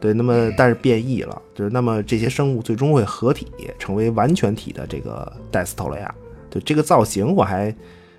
[0.00, 3.46] 对，那么但是变异了，就是那么这些生物最终会合体
[3.78, 6.12] 成为完全体的这个戴斯托洛亚，
[6.50, 7.72] 对这个造型我还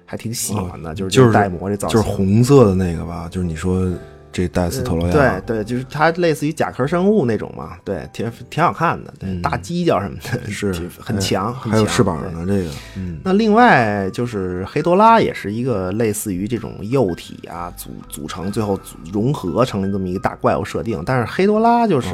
[0.05, 3.27] 还挺喜欢的，就是这就是个戴魔这造型，就是红色的那个吧？
[3.29, 3.91] 就是你说
[4.31, 21.01] 这戴斯特罗亚，对对，就是它类似于甲壳生物那种嘛，对，挺挺好看的，对，大犄角什么的，嗯是就 很强，很强还有翅膀呢，这个，嗯那另外就是黑多拉也是一个类似于这种幼体啊组组成，最后组融合成了这么一个大怪物设定。
[21.05, 22.09] 但是黑多拉就是、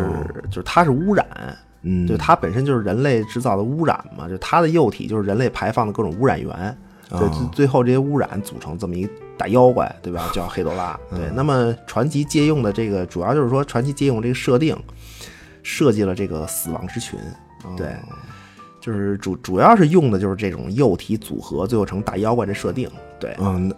[0.52, 1.26] 就是它是污染，
[1.82, 6.78] 嗯，就它本身就是人类制造的污染嘛，就它的幼体就是人类排放的各种污染源。
[7.20, 10.30] 对，最最后这些污染组成这么一大妖怪，对吧？
[10.34, 10.98] 叫黑多拉。
[11.10, 14.76] 对，那么传奇借用的这个主要就是说，传奇借用这个设定，
[15.64, 17.20] 设计了这个死亡之群。
[17.78, 17.88] 对，
[18.80, 22.90] 就是主主要是用的就是这种幼体组合，最后成大妖怪这设定。
[23.20, 23.72] 对，嗯，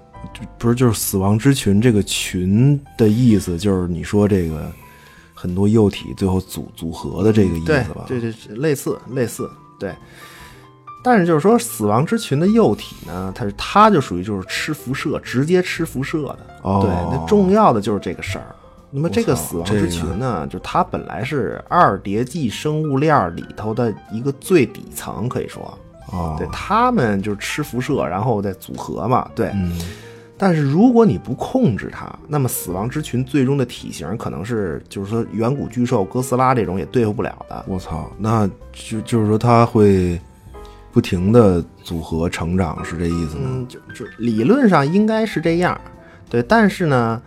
[0.58, 4.72] 不是就是死亡之群这个群的意思，就是你说这个
[5.34, 8.06] 很多幼体最后组组合的这个意思吧？
[8.08, 9.94] 对对，对类似类似，对。
[11.04, 16.40] 但是就是说，死亡之群的幼体呢，它是它就属于就是吃辐射，直接吃辐射的。
[16.62, 18.46] 哦对，那重要的就是这个事儿。
[18.90, 25.78] 那么这个死亡之这个群呢，就它本来是二叠纪生物链里头的一个最底层，可以说，
[26.12, 29.48] 哦，对，他们就是吃辐射，然后再组合嘛，对。
[29.56, 29.76] 嗯，
[30.38, 37.66] 但是如果你不控制它，那么死亡之群最终的体型可能是，就是说远古巨兽哥斯拉这种也对付不了的。
[37.68, 40.22] 我操，那就就是说它会
[40.94, 43.50] 不停的组合成长，是这意思吗？
[43.50, 45.80] 嗯，就就理论上应该是这样，
[46.30, 46.44] 对。
[46.44, 47.20] 但是呢，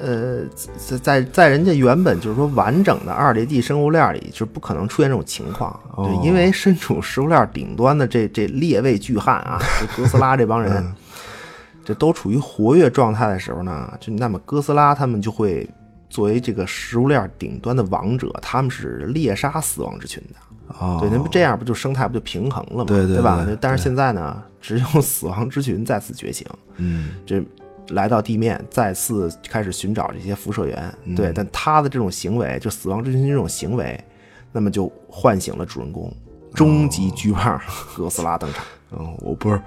[0.00, 0.40] 呃，
[0.76, 10.94] 在在在人家原本就是说完整的二叠纪生物链里，就是不可能出现这种情况，哦对，因为身处食物链顶端的这这列位巨汉啊，就哥斯拉这帮人，嗯
[11.84, 15.68] 这都处于活跃状态的时候呢，就那么哥斯拉他们就会
[16.08, 20.34] 作为这个食物链顶端的王者，他们是猎杀死亡之群的。
[20.78, 22.84] 哦，对，那不这样不就生态不就平衡了吗？
[22.86, 23.56] 对对吧对？
[23.60, 27.42] 但是现在呢，只有 死亡之群再次觉醒，嗯， 这
[27.88, 30.94] 来到地面，再次开始寻找这些辐射源。
[31.04, 33.98] 嗯对，但他的这种行为，就死亡之群这种行为，
[34.52, 36.12] 那么就唤醒了主人公，
[36.54, 37.60] 终极巨胖
[37.96, 38.64] 哥斯拉登场。
[38.92, 39.60] 嗯，我不是，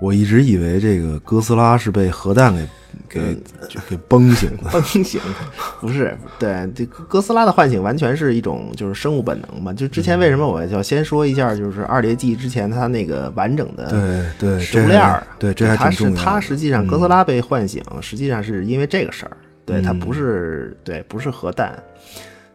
[0.00, 2.66] 我一直以为这个哥斯拉是被核弹给
[3.08, 3.34] 给
[3.68, 4.70] 就给崩醒的。
[4.72, 5.20] 崩醒
[5.80, 9.72] 不是对这哥哥斯拉的唤醒完全是一种就是生物本能嘛。
[9.72, 13.90] 就之前为什么我要先说一下，就是二叠纪之前它那个完整的
[14.38, 21.76] 对对，食物链儿，对，这还它是它实际上哥斯拉被唤醒，实际上是因为这个事儿，对，它不是对不是核弹。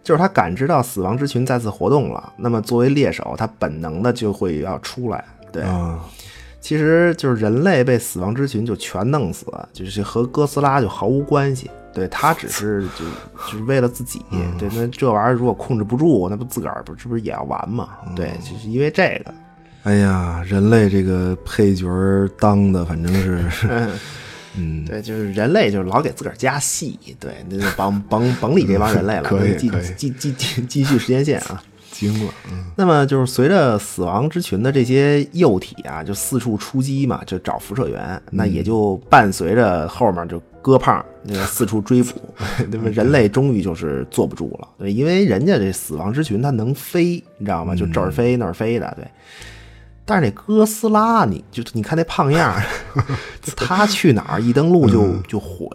[0.04, 5.24] 就是他感知到死亡之群再次活动了，那么作为猎手，他本能的就会要出来。
[5.50, 5.98] 对，啊，
[6.64, 11.70] 其实就是人类被死亡之群就全弄死，就是和哥斯拉就毫无关系。
[11.94, 13.06] 对他只是就
[13.52, 14.22] 就是为了自己，
[14.58, 17.90] 对，那这玩意儿如果控制不住，那不自个儿不这不是也要完吗？
[18.16, 19.34] 对，就是因为这个。
[19.84, 23.14] 哎呀，人类这个配角儿当的，反正
[23.52, 23.90] 是，
[24.56, 31.62] 嗯，对，就是人类就是老给自个儿加戏，对，那就甭甭甭理这帮人类了， 继继继继继续时间线啊。
[31.94, 42.20] 惊了，嗯那么就是随着死亡之群的这些幼体啊，就四处出击嘛，就找辐射源，那也就伴随着后面就哥胖那个四处追捕，
[42.72, 47.76] 那么人类终于就是坐不住了，对，因为人家这死亡之群它能飞，你知道吗？
[47.76, 49.08] 就这儿飞那儿飞的，对。
[50.06, 52.62] 但是那哥斯拉，你就你看那胖样儿，
[53.56, 55.70] 他去哪儿一登陆就就毁，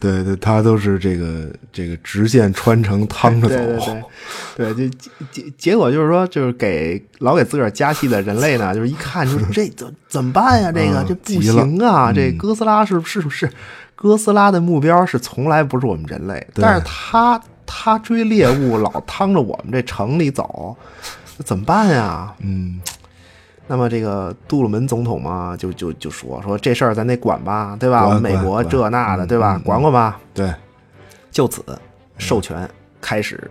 [0.00, 10.70] 对对，他都是这个这个直线穿城趟着走，对对对，对，就结结结果就是说，就是给老给自个儿加戏的人类呢， 就是一看就是这怎怎么办呀？
[10.70, 12.12] 这个嗯这不行啊！
[12.12, 13.50] 这哥斯拉是是不是
[13.94, 20.76] 哥斯拉的目标是从来不是我们人类，对但是他他追猎物老趟着我们这城里走，
[21.36, 22.32] 那怎么办呀？
[22.38, 22.80] 嗯，
[23.68, 28.06] 那么这个杜鲁门总统嘛，就就就说说这事儿咱得管吧，对吧？
[28.06, 29.56] 我们美国这那的，嗯对吧？
[29.56, 30.18] 嗯管管吧。
[30.34, 30.52] 对，
[31.30, 31.62] 就此
[32.16, 32.68] 授权
[33.00, 33.48] 开始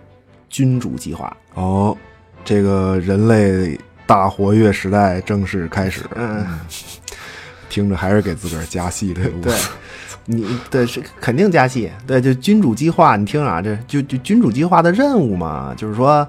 [0.50, 1.34] 君主计划。
[1.54, 1.96] 哦，
[2.44, 6.44] 这个人类大活跃时代正式开始，嗯，
[7.68, 9.54] 听着还是给自个儿加戏这个对，
[10.24, 11.90] 你对是肯定加戏。
[12.06, 16.28] 对，就君主计划，你听啊，这就就君主计划的任务嘛，就是说，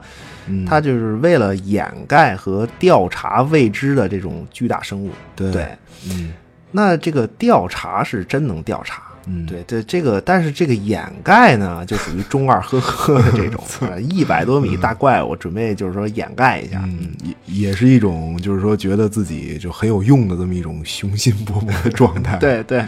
[0.68, 5.12] 他就是为了掩盖和调查未知的这种巨大生物。
[5.36, 5.68] 对对，
[6.10, 6.34] 嗯
[6.72, 9.04] 那这个调查是真能调查。
[9.32, 13.64] 嗯，对对，这个但是这个掩盖呢，就属于中二呵呵的这种，
[14.10, 16.82] 一百多米大怪物，准备就是说掩盖一下。
[16.84, 17.12] 嗯，
[17.46, 22.84] 也也是一种就是说觉得自己就很有用的这么一种雄心勃勃的状态，，对对，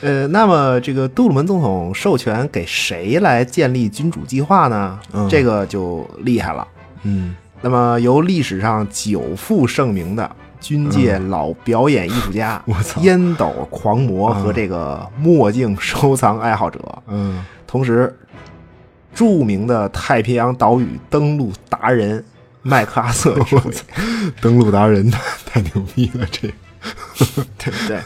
[0.00, 4.98] 呃，那么这个杜鲁门总统授权给谁来建立君主计划呢？
[5.12, 6.66] 嗯这个就厉害了。
[7.02, 10.28] 嗯那么由历史上久负盛名的
[10.62, 12.74] 军界老表演艺术家、嗯。
[12.74, 13.00] 我操。
[13.02, 18.16] 烟斗狂魔和这个墨镜收藏爱好者，嗯，同时
[19.12, 22.24] 著名的太平洋岛屿登陆达人
[22.62, 23.36] 麦克阿瑟。
[24.40, 25.10] 登陆达人
[25.44, 26.54] 太牛逼了，这个。
[27.58, 28.00] 对对，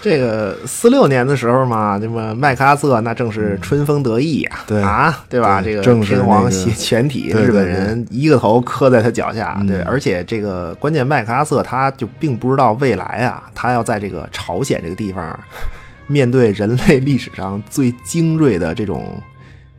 [0.00, 4.82] 这个四六年的时候嘛，那么麦克阿瑟那正是春风得意呀、对。
[4.82, 5.60] 啊，对吧？
[5.60, 9.66] 这个天皇携全体日本人一个头磕在他脚下，嗯。
[9.66, 15.38] 对，而且这个关键麦克阿瑟他就并不知道未来啊，他要在这个朝鲜这个地方
[16.06, 19.20] 面对人类历史上最精锐的这种。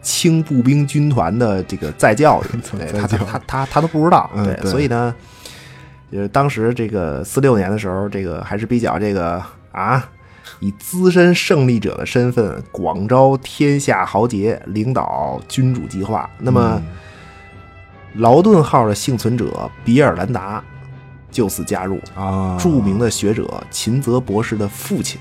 [0.02, 4.72] 轻步兵军团的这个再教育， 对他他他他他都不知道，对，嗯对。
[4.72, 5.14] 所以呢，
[6.10, 10.10] 就是当时这个四六年的时候，这个还是比较这个啊，
[10.60, 16.30] 以资深胜利者的身份广招天下豪杰，领导君主计划。
[16.40, 16.82] 那么，
[18.16, 20.64] 劳顿号的幸存者比尔兰达
[21.32, 25.20] 就此加入，啊，著名的学者秦泽博士的父亲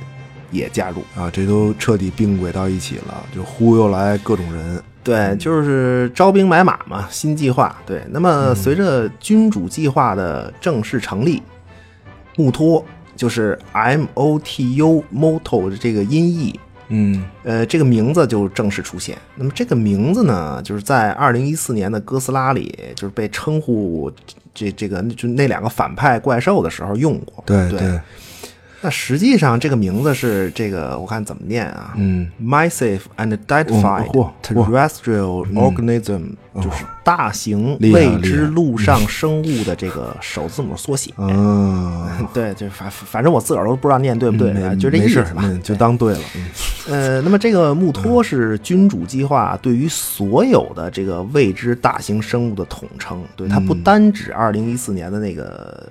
[0.51, 1.03] 也加入。
[1.15, 7.77] 啊，这都彻底并轨到一起了，就忽悠来各种人，对，就是招兵买马嘛，新计划。
[7.85, 11.43] 对，那么随着君主计划的正式成立，
[12.37, 12.83] 穆托
[13.19, 19.19] 就是 M O T U Moto 的这个音译，嗯呃，这个名字就正式出现。
[19.35, 24.11] 那么这个名字呢，就是在二零一四年的哥斯拉里，就是被称呼
[24.55, 27.43] 这这个就那两个反派怪兽的时候用过。
[27.45, 28.01] 对对对，
[28.81, 31.95] 那实际上这个名字是这个，我看怎么念啊？
[31.97, 41.13] 嗯 Massive and 嚯嚯 Terrestrial Organism，、就是大型未知陆上生物的这个首字母缩写。
[41.19, 45.43] 嗯， 对，就反反正我自个儿都不知道念对不对，没就这意思吧。
[45.43, 46.45] 嗯就当对了，嗯
[46.89, 55.85] 呃，那么这个穆托是君主计划对于所有的这个未知大型生物的统称，对它不嗯单指二零一四年的那个。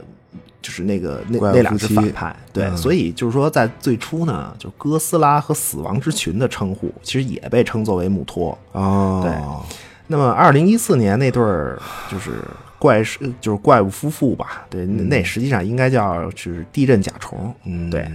[0.62, 2.78] 就是那个那那两只反派，对，嗯。
[2.78, 8.58] 所以就是说，在最初呢，就哥斯拉和死亡之群的称呼，其实也被称作为穆托。
[8.72, 9.64] 哦，
[10.08, 11.80] 那么，二零一四年那对儿
[12.10, 12.42] 就是
[12.80, 14.66] 怪兽，就是怪物夫妇吧？
[14.70, 17.54] 对，那那实际上应该叫是地震甲虫。
[17.66, 18.10] 嗯，对，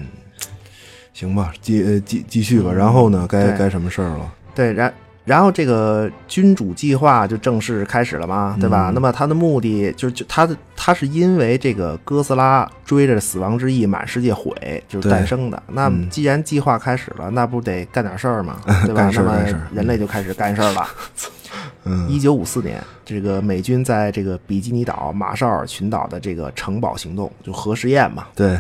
[1.13, 4.33] 行吧，继呃继继续吧，然后呢，该该什么事儿了？
[4.55, 4.93] 对，然
[5.25, 8.91] 然后这个君主计划就正式开始了嘛，对吧？
[8.91, 14.53] 嗯那么它的目的就是就它的它是因为这个哥斯拉追着死亡之翼满世界毁
[14.89, 15.63] 就是诞生的。
[15.69, 18.61] 那嗯既然计划开始了，那不得干点事儿吗？
[18.85, 19.11] 对吧？
[19.15, 20.87] 那么人类就开始干事儿了。
[21.85, 28.59] 嗯一九五四年，这个美军在这个比基尼岛马绍尔群岛的这个城堡行动，就核试验嘛，对，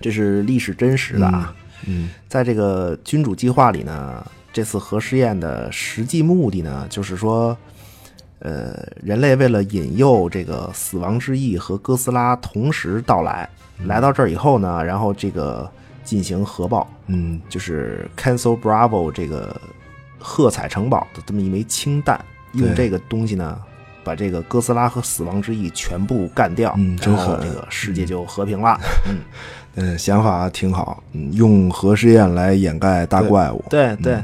[0.00, 1.52] 这是历史真实的啊。
[1.86, 7.56] 嗯在这个君主计划里呢，这次核试验的实际目的呢，就是说，
[8.40, 13.48] 呃，人类为了引诱这个死亡之翼和哥斯拉同时到来，
[13.86, 15.70] 来到这儿以后呢，然后这个
[16.04, 17.40] 进行核爆，嗯。
[17.48, 19.58] 就是 Cancel Bravo 这个
[20.18, 22.22] 喝彩城堡的这么一枚氢弹，
[22.52, 23.58] 用这个东西呢，
[24.04, 27.26] 把这个哥斯拉和死亡之翼全部干掉，嗯真狠。
[27.26, 28.78] 然后这个世界就和平了。
[29.08, 29.20] 嗯，嗯，
[29.98, 34.22] 想法挺好，嗯，用核试验来掩盖大怪物，对对。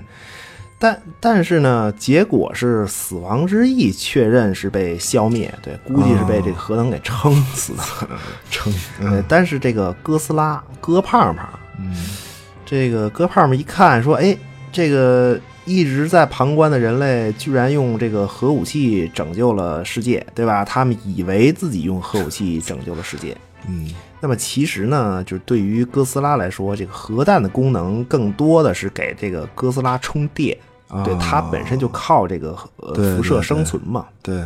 [0.80, 7.82] 但但是呢，结果是死亡之翼确认是被消灭，对，估计是被这个核能给撑死的。
[8.48, 11.48] 撑，呃，但是这个哥斯拉哥胖胖，
[11.80, 11.92] 嗯
[12.64, 14.36] 这个哥胖胖一看说，哎，
[14.70, 20.64] 这个一直在旁观的人类居然用这个核武器拯救了世界，对吧？
[20.64, 23.36] 他们以为自己用核武器拯救了世界。
[23.66, 23.90] 嗯
[24.20, 30.58] 那么其实呢，就是对于哥斯拉来说，这个核弹的功能更多的是给这个哥斯拉充电，
[30.88, 34.06] 啊对它本身就靠这个呃辐射生存嘛。
[34.22, 34.44] 对，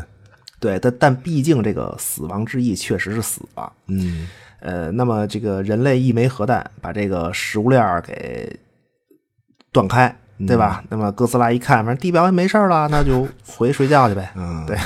[0.60, 4.28] 对，但但毕竟这个死亡之翼确实是死了，嗯
[4.60, 8.54] 呃，那么这个人类一枚核弹把这个食物链儿给
[9.72, 10.14] 断开，
[10.46, 10.82] 对吧？
[10.88, 14.30] 那么哥斯拉一看，反正地表也没事儿了，那就回去睡觉去呗。
[14.34, 14.76] 嗯，对，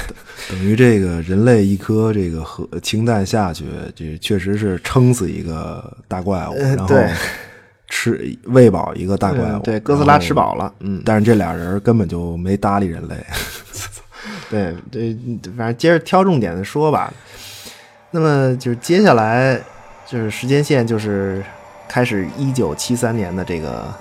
[0.50, 7.10] 等于这个人类一颗这个核氢弹下去，这确实是撑死一个大怪物，然后对
[7.88, 13.14] 吃喂饱一个大怪物，嗯对，哥斯拉吃饱了，嗯，但是这俩人根本就没搭理人类，
[14.50, 15.16] 对对，
[15.56, 17.12] 反正接着挑重点的说吧。
[18.10, 19.60] 那么就是接下来
[20.06, 21.44] 就是时间线就是
[21.88, 23.92] 开始一九七三年的这个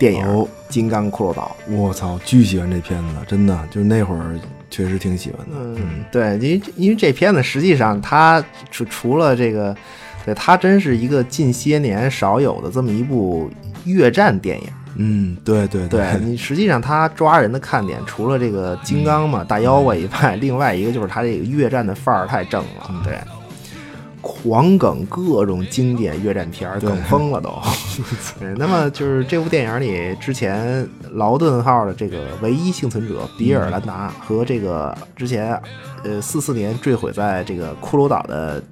[0.00, 1.54] 电影哦《金刚骷髅岛》。
[1.76, 4.34] 我操，巨喜欢这片子，真的，就是那会儿
[4.70, 9.76] 确实挺喜欢的，嗯，对，因为因为这片子实际上它除除了这个，
[10.24, 13.50] 对它真是一个近些年少有的这么一部
[13.84, 14.66] 越战电影。
[14.96, 23.18] 嗯，对对对你实际上它抓人的看点，除了这个金刚嘛、大妖怪以外，另外一个就是它这个越战的范儿太正了，对。
[24.20, 27.52] 狂梗各种经典越战片儿，梗疯了都。
[28.56, 35.60] 那么就是这部电影里，之前劳顿号的这个唯一幸存者比尔兰达和这个之前
[36.04, 38.62] 呃四四年坠毁在这个骷髅岛的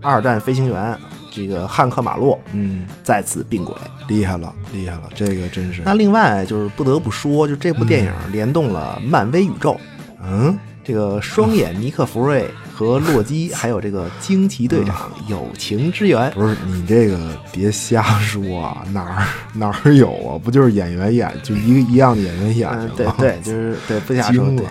[0.00, 0.96] 二战飞行员
[1.30, 3.74] 这个汉克马洛嗯，再次并轨。
[4.08, 9.76] 厉害了，厉害了，这个真是，那另外就是不得不说，就这部电影联动了漫威宇宙，
[10.22, 16.30] 嗯，这个双眼尼克弗瑞和洛基，还有这个惊奇队长友情之源。
[16.36, 17.18] 不是你这个
[17.50, 20.36] 别瞎说啊，哪儿 哪儿有啊？
[20.36, 22.90] 不就是演员演，就一个一样的演员演吗？
[22.94, 24.66] 对对，就是对，不瞎说，对对，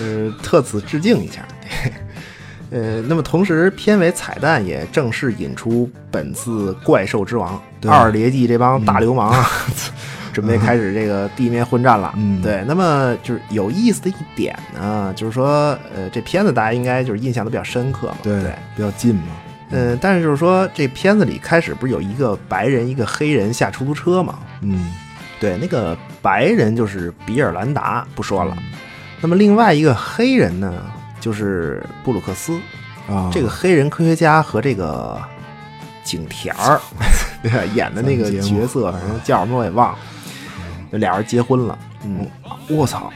[0.00, 1.46] 就是特此致敬一下。
[1.60, 1.92] 对，
[2.96, 9.48] 呃，那么同时片尾彩蛋也正式引出本次怪兽之王对二叠纪这帮大流氓啊，
[10.32, 12.12] 准备开始这个地面混战了。
[12.16, 18.16] 嗯对，那么就是有意思的一点呢，就是说，呃，这片子大家应该就是印象都比较深刻嘛。
[18.22, 19.32] 对对，比较近嘛，
[19.70, 24.38] 嗯，但是就是说，这片子里开始不是有一个白人一个黑人下出租车嘛？
[24.62, 24.92] 嗯，
[25.38, 28.56] 对，那个白人就是比尔兰达，不说了。
[29.20, 30.82] 那么另外一个黑人呢，
[31.20, 32.58] 就是布鲁克斯。
[33.08, 35.20] 啊，这个黑人科学家和这个
[36.04, 36.80] 景甜儿
[37.42, 39.98] 对吧 演的那个角色，反正叫什么我也忘了。
[40.92, 42.26] 就俩人结婚了，嗯，
[42.68, 43.10] 我操，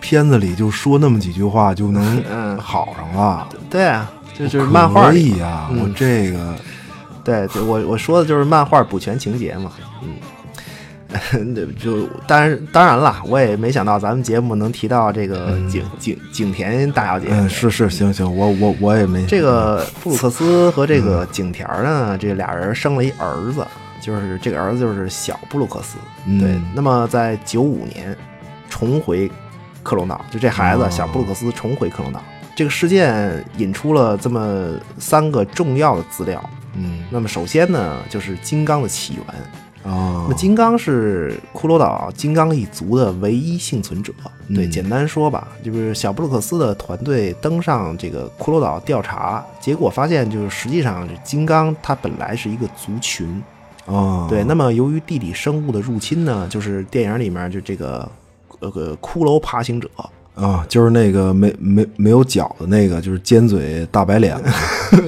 [0.00, 2.58] 片子里就说那么几句话就能 嗯。
[2.58, 6.54] 好上了，对啊，就就是漫画可里以啊，嗯我这个
[7.22, 9.72] 对，就我我说的就是漫画补全情节嘛，
[11.34, 23.66] 嗯， 对，就当然当然了，我也没想到咱们节目能提到这个景、景景田大小姐，嗯是是行行，我我我也没这个布鲁克斯和这个景田儿呢，这俩人生了一儿子，
[24.02, 25.96] 就是这个儿子就是小布鲁克斯。
[26.26, 28.14] 嗯对，那么在九五年
[28.68, 29.30] 重回
[29.82, 32.20] 克隆岛，就这孩子哦小布鲁克斯重回克隆岛，
[32.54, 36.42] 这个事件引出了这么三个重要的资料。
[36.74, 39.24] 嗯那么首先呢，就是金刚的起源。
[39.84, 44.12] 啊那么金刚是骷髅岛金刚一族的唯一幸存者。
[44.54, 53.42] 对，嗯简单说吧，就是小布鲁克斯的团队登上这个骷髅岛调查，结果发现就是实际上这金刚它本来是一个族群。
[53.92, 58.10] 啊，对，那么由于地底生物的入侵呢，就是电影里面就这个
[58.60, 59.88] 呃个骷髅爬行者，
[60.34, 64.40] 啊，就是那个没没没有脚的那个，就是尖嘴大白脸，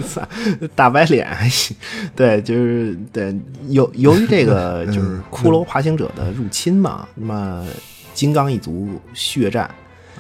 [0.77, 1.27] 大白脸。
[2.15, 3.35] 对，就是对，
[3.69, 7.67] 由由于这个 就是骷髅爬行者的入侵嘛，那么
[8.13, 9.71] 金刚一族血战，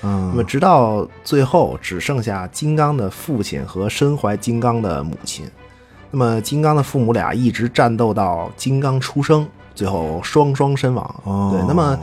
[0.03, 5.45] 嗯那么直到最后只剩下金刚的父亲和身怀金刚的母亲。
[6.15, 9.45] 那么金刚的父母俩一直战斗到金刚出生，
[9.75, 11.23] 最后双双身亡。
[11.25, 11.99] 哦对，那么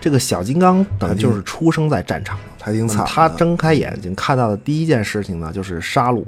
[0.00, 3.06] 这个小金刚等于就是出生在战场，他挺惨。
[3.06, 6.24] 他睁开眼睛看到的第一件事情呢，就是杀戮、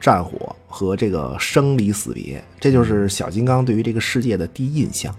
[0.00, 5.12] 战火和这个生离死别，这就是小金刚对于这个世界的第一印象。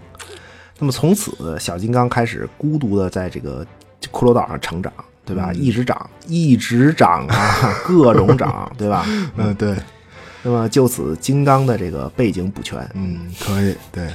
[0.78, 3.62] 那么从此，小金刚开始孤独的在这个
[4.10, 4.90] 骷髅岛上成长，
[5.26, 5.52] 对吧？
[5.52, 9.04] 一直长，一直长啊，各种长，对吧？
[9.36, 9.76] 嗯，对，
[10.42, 12.78] 那么就此，金刚的这个背景补全。
[12.94, 14.08] 嗯，可以，对，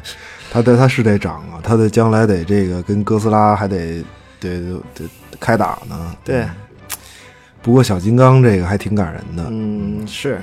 [0.52, 4.04] 他得他是得长啊，他的将来得这个跟哥斯拉还得
[4.40, 5.10] 得得得
[5.40, 6.16] 开打呢。
[6.24, 6.48] 对，
[7.62, 9.46] 不过小金刚这个还挺感人的。
[9.50, 10.42] 嗯，是，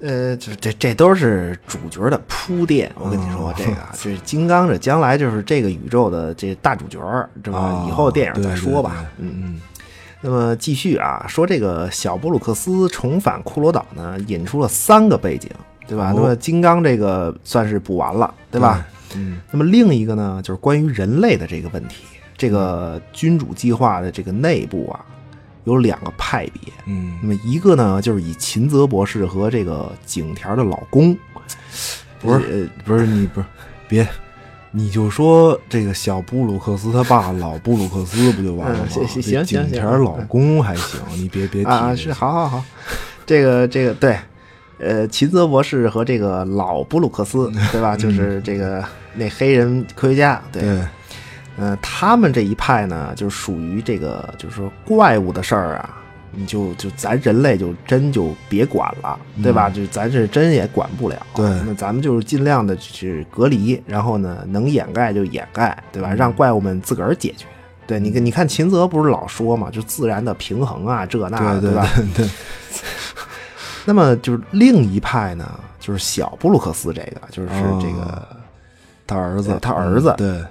[0.00, 2.92] 呃，这这这都是主角的铺垫。
[2.96, 7.58] 我跟你说，这个啊这金刚这将来就是这个宇宙的这大主角儿，这吧？
[7.58, 9.06] 哦以后电影再说吧。
[9.16, 9.60] 嗯嗯。
[10.20, 15.50] 那么继续啊，说这个小布鲁克斯重返骷髅岛呢，引出了三个背景，
[15.86, 16.10] 对吧？
[16.10, 18.86] 哦那么金刚这个算是补完了，对吧？
[19.14, 22.04] 嗯那么另一个呢，就是关于人类的这个问题。
[22.36, 25.00] 这个君主计划的这个内部啊，
[25.64, 26.72] 有两个派别。
[26.86, 31.16] 嗯那么一个呢，就是以秦泽博士和这个景田的老公，
[32.20, 33.46] 不是呃不是你不是
[33.88, 34.06] 别，
[34.78, 38.84] 你就说这个小布鲁克斯他爸老布鲁克斯不就完了吗？
[38.86, 42.62] 嗯行行行行景田老公还行，你别别提啊，是好好好，
[43.24, 44.18] 这个这个对，
[44.78, 47.96] 呃，秦泽博士和这个老布鲁克斯，对吧？
[47.96, 50.80] 就是这个那黑人科学家，对，对，
[51.56, 55.96] 呃，他们这一派呢，就属于这个，就是说怪物的事儿啊，
[56.36, 59.70] 你就就咱人类就真就别管了，对吧？
[59.70, 61.16] 就咱是真也管不了。
[61.34, 66.12] 对那咱们就是尽量的去隔离，然后呢，能掩盖就掩盖，对吧？
[66.14, 67.46] 让怪物们自个儿解决。
[67.86, 71.88] 对你看，你看秦泽不是老说嘛，就自然的平衡啊，这那的，对吧？
[72.14, 72.30] 对对，
[73.84, 77.48] 那么就是另一派呢，就是小布鲁克斯这个，就是
[77.80, 78.26] 这个。
[79.08, 80.42] 他儿子，他儿子对，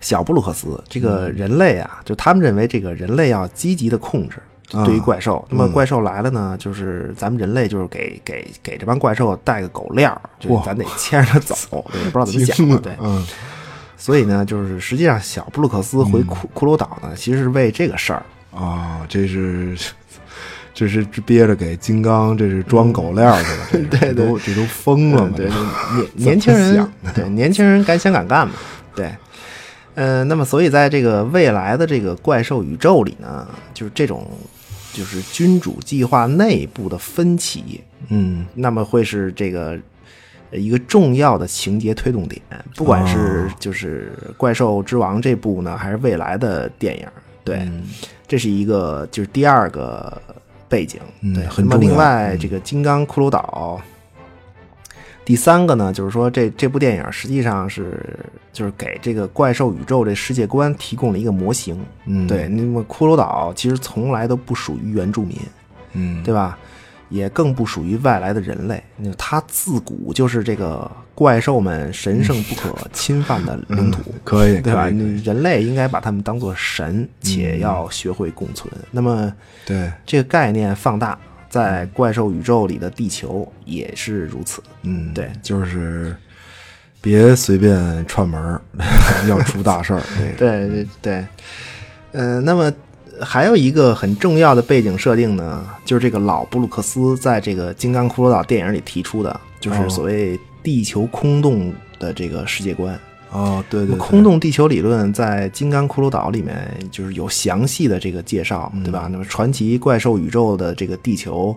[0.00, 4.40] 小布鲁克斯这个人类啊，就他们认为这个人类要积极的控制。
[4.72, 5.72] 啊对于怪兽，那么嗯。
[5.72, 13.26] 怪兽来了呢，就是咱们人类就是给给给这帮怪兽带个狗链儿，就是咱得牵着它走，对，也不知道怎么想的，对，嗯。
[13.96, 18.22] 所以呢，就是实际上小布鲁克斯回骷骷髅岛呢，其实是为这个事儿，
[18.54, 19.76] 啊，这是。
[20.74, 25.34] 这是憋着给金刚，这是装狗链儿去了，这是对对这都这都疯了嘛？
[26.14, 28.54] 年年轻人想对年轻人敢想敢干嘛，
[28.94, 29.12] 对，
[29.96, 34.24] 呃，那么所以在这个未来的这个怪兽宇宙里呢，就是这种
[34.98, 39.78] 就是君主计划内部的分歧，嗯那么会是这个
[40.50, 42.42] 呃一个重要的情节推动点，
[42.74, 47.06] 不管是就是怪兽之王这部呢，还是未来的电影，
[47.44, 47.84] 对，嗯
[48.26, 50.20] 这是一个就是第二个
[50.68, 51.44] 背景，嗯对。
[51.58, 53.80] 那么另外嗯这个金刚骷髅岛，
[55.28, 58.02] 第三个呢，就是说这这部电影实际上是
[58.50, 62.48] 就是给这个怪兽宇宙这世界观提供了一个模型，嗯，对。
[62.48, 65.36] 那么骷髅岛其实从来都不属于原住民，
[65.92, 66.58] 嗯，对吧？
[67.10, 74.00] 也更不属于外来的人类，那它自古就是这个怪兽们神圣不可侵犯的领土。
[74.06, 74.88] 嗯可以，对吧？
[74.88, 78.72] 人类应该把他们当做神，且要学会共存。
[78.90, 79.30] 那么
[79.66, 81.18] 对，这个概念放大，
[81.48, 84.62] 在怪兽宇宙里的地球也是如此。
[84.82, 86.14] 嗯，对，就是
[87.00, 88.60] 别随便串门儿，
[89.28, 90.02] 要出大事儿。
[90.36, 91.26] 对 对对，
[92.12, 92.72] 嗯、那么
[93.20, 102.98] 还有一个很重要的背景设定呢，就是这个老布鲁克斯在这个《金刚骷髅岛》电影里提出的，就是哦所谓地球空洞的这个世界观。
[103.30, 106.56] 哦，对对，对空，洞地球理论在《金刚骷髅岛》里面
[106.90, 109.08] 就是有详细的这个介绍，嗯对吧？
[109.12, 111.54] 那么传奇怪兽宇宙的这个地球，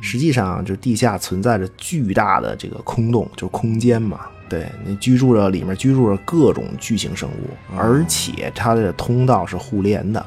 [0.00, 4.20] 实际上就是地下存在着巨大的这个空洞，就是空间嘛。
[4.48, 10.24] 对你居住着里面居住着各种巨型生物，哦而且它的通道是互联的。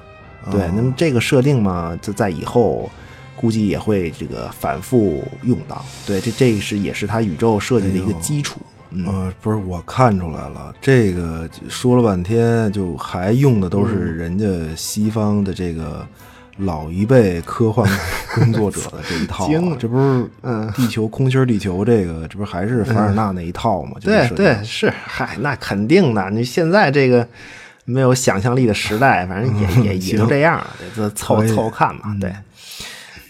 [0.52, 2.90] 对，哦那么这个设定嘛，就在以后
[3.36, 5.86] 估计也会这个反复用到。
[6.06, 8.60] 对，这这个是也是它宇宙设计的一个基础。
[8.92, 16.06] 嗯，呃，不是，我看出来了，这个说了半天，就还用的都是嗯人家西方的这个
[16.58, 17.88] 老一辈科幻
[18.36, 23.92] 工作者的这一套这不是嗯地球空心儿地球这个，这不是还是凡尔纳那一套吗？
[24.00, 26.30] 就对是对是，嗨，那肯定的。
[26.32, 27.28] 你现在这个
[27.86, 32.18] 没有想象力的时代，反正也 也也就这样了，这凑凑看嘛。
[32.20, 32.34] 对。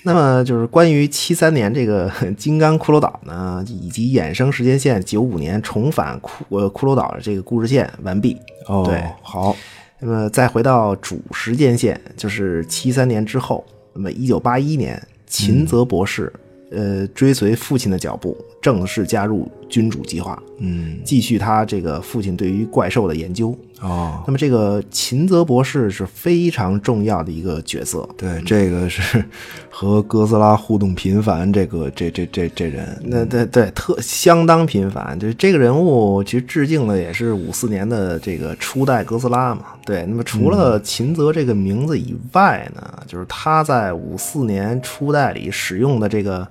[0.10, 8.36] 那么就是关于七三年这个 金刚骷髅岛呢，以及衍生时间线九五年重返骷呃骷髅岛的这个故事线完毕。
[8.66, 9.55] 哦，对，好，
[9.99, 16.34] 那么再回到主时间线，就是七三年之后，那么一九八一年，秦泽博士，
[16.72, 23.57] 呃，追随父亲的脚步，正式加入君主计划，嗯，继续他这个父亲对于怪兽的研究。
[23.82, 29.24] 哦，那么这个秦泽博士是非常重要的一个角色，对，这个是
[29.72, 35.18] 和哥斯拉互动频繁，这个这这这这人，那对对，特相当频繁。
[35.18, 39.68] 就是这个人物，其实致敬的也是五四年的这个初代哥斯拉嘛。
[39.86, 46.45] 对，那么除了秦泽这个名字以外呢，就是他在五四年初代里使用的这个，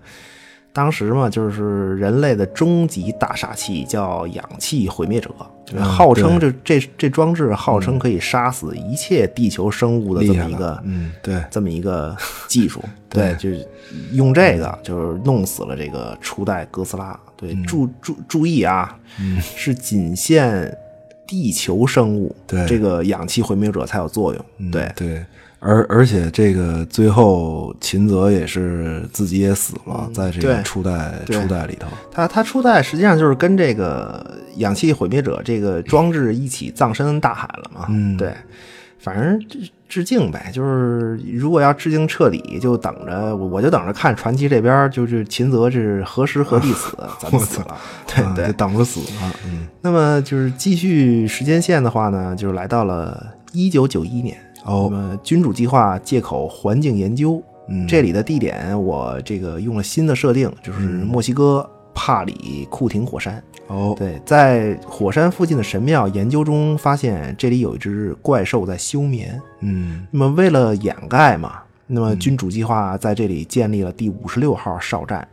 [0.78, 5.28] 当时嘛，就是人类的终极大杀器，叫氧气毁灭者。
[5.66, 12.16] 就是号称这这这装置号称可以杀死一切地球生物的这么一个，嗯，对，这么一个
[12.46, 13.68] 技术， 对，就是
[14.12, 17.18] 用这个就是弄死了这个初代哥斯拉。
[17.36, 18.96] 对，注注注意啊，
[19.56, 20.74] 是仅限
[21.26, 22.64] 地球生物，对。
[22.66, 24.70] 这个氧气毁灭者才有作用。
[24.70, 24.90] 对。
[24.96, 25.26] 对，
[25.60, 37.86] 而而且这个最后秦泽也是自己也死了，在这个初代初代里头，他他初代实际上就是跟这个氧气毁灭者这个装置一起葬身大海了嘛。
[37.88, 38.32] 嗯对，
[39.00, 47.76] 反正致致敬呗，就是如果要致敬彻底，就等着我我就等着看传奇这边就是秦泽是何时何地死， 咱们死了。
[48.06, 54.38] 对对等着死了，嗯，那么就是继续时间线的话呢，就是来到了一九九一年。
[54.68, 63.42] 哦那么君主计划借口环境研究，嗯这里的地点我这个用了新的设定，就是墨西哥帕里库廷火山。
[63.66, 69.40] 哦，对，在火山附近的神庙研究中发现，这里有一只怪兽在休眠。
[69.60, 75.26] 嗯那么为了掩盖嘛，那么君主计划在这里建立了第五十六号哨站。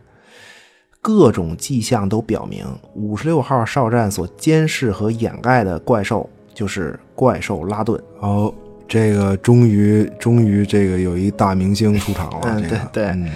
[1.02, 2.66] 各种迹象都表明，
[2.96, 8.02] 五十六号哨站所监视和掩盖的怪兽就是怪兽拉顿。
[8.22, 8.52] 哦，
[8.88, 13.30] 这个终于终于这个有一大明星出场了，嗯这个对对嗯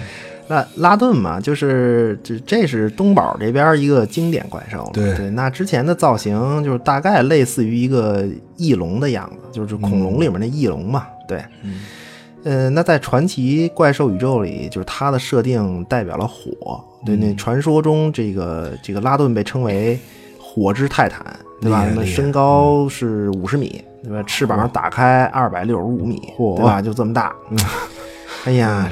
[0.48, 4.90] 那拉顿嘛，就是这这是东宝这边一个经典怪兽。
[4.92, 8.26] 对对，那之前的造型就是大概类似于一个
[8.56, 11.06] 翼龙的样子，就是恐龙里面的翼龙嘛。
[11.28, 11.82] 对，嗯
[12.42, 16.82] 呃，那在传奇怪兽宇宙里，就是它的设定代表了火。
[17.06, 19.96] 对，嗯那传说中这个这个拉顿被称为
[20.40, 21.24] 火之泰坦，
[21.60, 21.86] 对吧？
[21.94, 24.22] 那身高是五十米，对吧？
[24.26, 26.80] 翅膀打开二百六十五米，嚯对吧？
[26.82, 27.34] 就这么大。
[28.46, 28.88] 哎呀，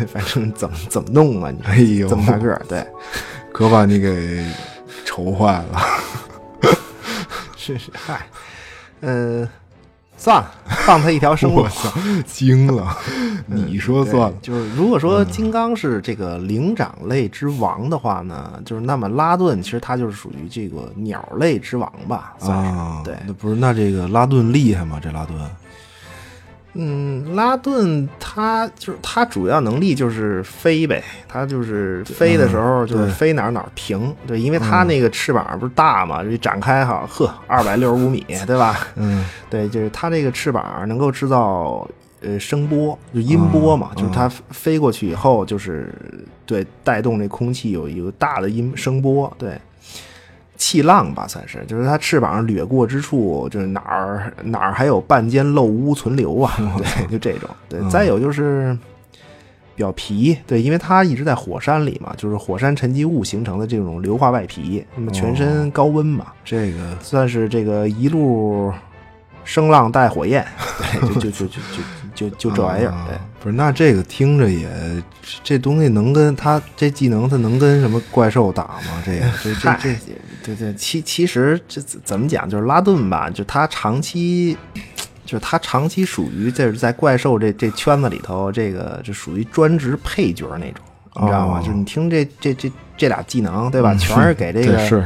[0.00, 1.50] 这 反正怎么怎么弄啊？
[1.50, 2.84] 你哎呦这么大个儿，对，
[3.52, 4.44] 可把你给
[5.04, 5.80] 愁坏了。
[7.56, 8.26] 是是，嗨，
[9.00, 9.48] 嗯、
[10.20, 10.50] 算了，
[10.84, 11.68] 放他一条生路我。
[11.70, 11.90] 操，
[12.26, 12.94] 惊了！
[13.46, 23.16] 你说算了对，就是如果说金刚是这个灵长类之王的话呢，就是那么拉顿其实它就是属于这个鸟类之王吧，算是、啊，对。
[23.26, 25.00] 那不是那这个拉顿厉害吗？
[25.02, 25.38] 这拉顿
[26.74, 38.86] 嗯，拉顿它就是它主要能力就是飞呗，它就是飞的时候就是飞哪儿哪儿停，对，因为它那个翅膀不是大嘛，就展开哈，呵，二百六十五米，对吧？
[38.96, 41.88] 嗯 对，就是它这个翅膀能够制造
[42.20, 45.92] 呃声波，就音波嘛，嗯就是它飞过去以后，就是
[46.46, 49.60] 对带动这空气有一个大的音声波，对。
[50.60, 57.48] 气浪吧，算是，就是它翅膀掠过之处，就是哪儿哪儿还有半间漏屋存留啊， 对，就这种。
[57.66, 58.76] 对，再有就是
[59.74, 68.70] 表皮，对，因为它一直在火山里嘛，就是火山沉积物形成的这种硫化外皮，那么全身高温嘛，这个算是这个一路
[69.42, 70.46] 声浪带火焰，
[71.00, 71.60] 对，就就就就
[72.14, 73.16] 就就就这玩意儿，啊对。
[73.42, 74.68] 不是那这个听着也
[75.42, 79.02] 这东西能跟他这技能，它能跟什么怪兽打吗？
[79.02, 79.94] 这个这这这
[80.44, 84.56] 对对，其其实这怎怎么讲，就是拉顿吧，就他长期，
[85.24, 90.84] 就是他长期属于就是在怪兽这这圈子里头，这个就属于专职配角那种，
[91.20, 91.58] 你知道吗？
[91.58, 93.94] 哦就是你听这这这这俩技能，对吧？
[93.94, 95.04] 全是给这个是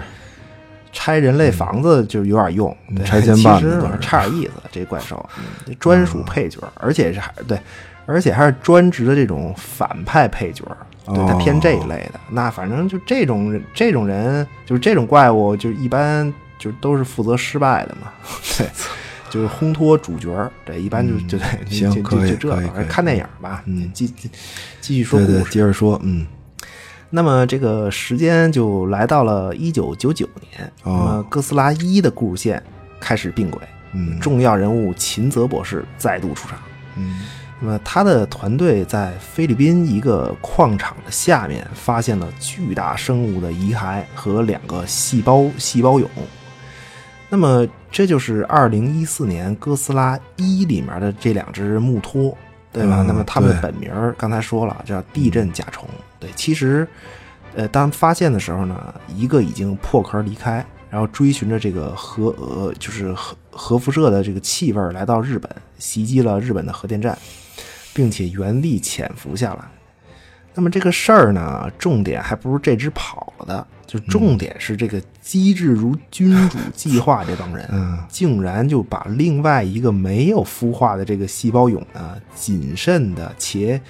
[0.92, 4.52] 拆人类房子就有点用，对拆迁办其实差点意思。
[4.70, 5.28] 这怪兽，
[5.66, 7.58] 嗯，专属配角，而且是还对，
[8.06, 10.64] 而且还是专职的这种反派配角，
[11.06, 12.20] 对他哦偏这一类的。
[12.30, 18.12] 那反正就这种这种人，就是这种怪物，就一般就都是负责失败的嘛，
[18.58, 18.68] 对。
[19.30, 21.36] 就是烘托主角儿，对，一般就 就
[21.68, 24.30] 就就就这个看电影吧，嗯继继
[24.80, 25.44] 继续说故事。
[25.50, 26.24] 接着说，嗯
[27.10, 32.62] 那么这个时间就来到了一九九九年，哦那么哥斯拉一的故事线
[33.00, 33.60] 开始并轨，
[33.92, 36.56] 嗯重要人物秦泽博士再度出场。
[36.94, 37.22] 嗯
[37.60, 46.08] 那么他的团队在菲律宾一个矿场的下面发现了巨大生物的遗骸和两个细胞细胞蛹。
[47.30, 52.36] 那么这就是二零一四年《哥斯拉一》里面的这两只木托，
[52.72, 53.02] 对吧？
[53.02, 55.88] 嗯那么它们对本名儿刚才说了，叫地震甲虫。
[56.20, 56.86] 对，其实，
[57.54, 67.16] 呃，当发现的时候呢，一个已经破壳离开，然后追寻着这个核呃，就是核核辐射的这个气味来到日本，袭击了日本的核电站，
[67.94, 69.64] 并且原地潜伏下来。
[70.52, 83.80] 那么这个事儿呢，重点还不是这只跑了的，就重点是这个机智如君主计划这帮人，嗯竟然就把另外一个没有孵化的这个细胞蛹呢，谨慎的且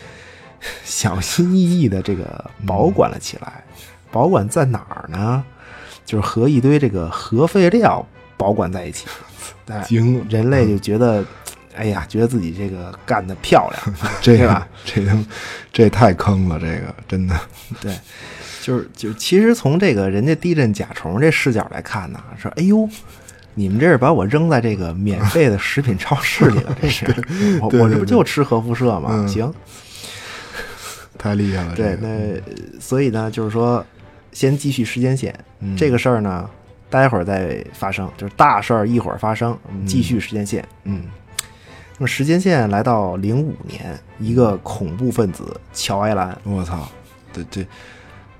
[0.84, 3.62] 小心翼翼的这个保管了起来。
[4.10, 5.44] 保管在哪儿呢？
[6.06, 9.06] 就是和一堆这个核废料保管在一起。
[9.66, 11.24] 哎惊了，人类就觉得，
[11.76, 14.66] 哎呀，觉得自己这个干得漂亮， 这个？
[14.84, 15.26] 这他妈
[15.72, 17.38] 这太坑了，这个真的，
[17.80, 17.96] 对，
[18.62, 22.88] 就是就是，其实从这个人家地震甲虫这视角来看呢，说，哎呦，
[23.54, 27.06] 你们这是把我扔在这个免费的食品超市里了，这是
[27.60, 29.10] 我我这不就吃核辐射吗？
[29.12, 29.52] 嗯行，
[31.18, 31.74] 太厉害了。
[31.74, 32.40] 对这，个那呃
[32.80, 33.84] 所以呢，就是说，
[34.32, 36.48] 先继续时间线，嗯这个事儿呢，
[36.88, 41.02] 待会儿再发生，就是大事儿一会儿发生，我们继续时间线，嗯。
[41.98, 46.88] 那么时间线来到零五年，一个恐怖分子乔埃兰，我操，
[47.32, 47.66] 这这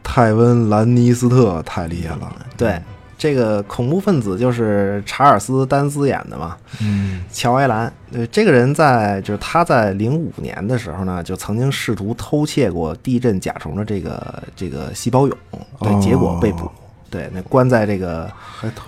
[0.03, 2.35] 泰温兰尼斯特太厉害了。
[2.57, 2.81] 对，
[3.17, 7.23] 这个恐怖分子就是查尔斯·丹斯演的嘛，嗯。
[7.33, 7.93] 乔埃兰。
[8.13, 15.37] 呃，这个人在就是他在零五年的时候呢，就曾经试图偷窃过地震甲虫的这个这个细胞蛹，
[15.81, 16.01] 对，哦。
[16.01, 16.71] 结果被捕，
[17.15, 18.29] 对，那关在这个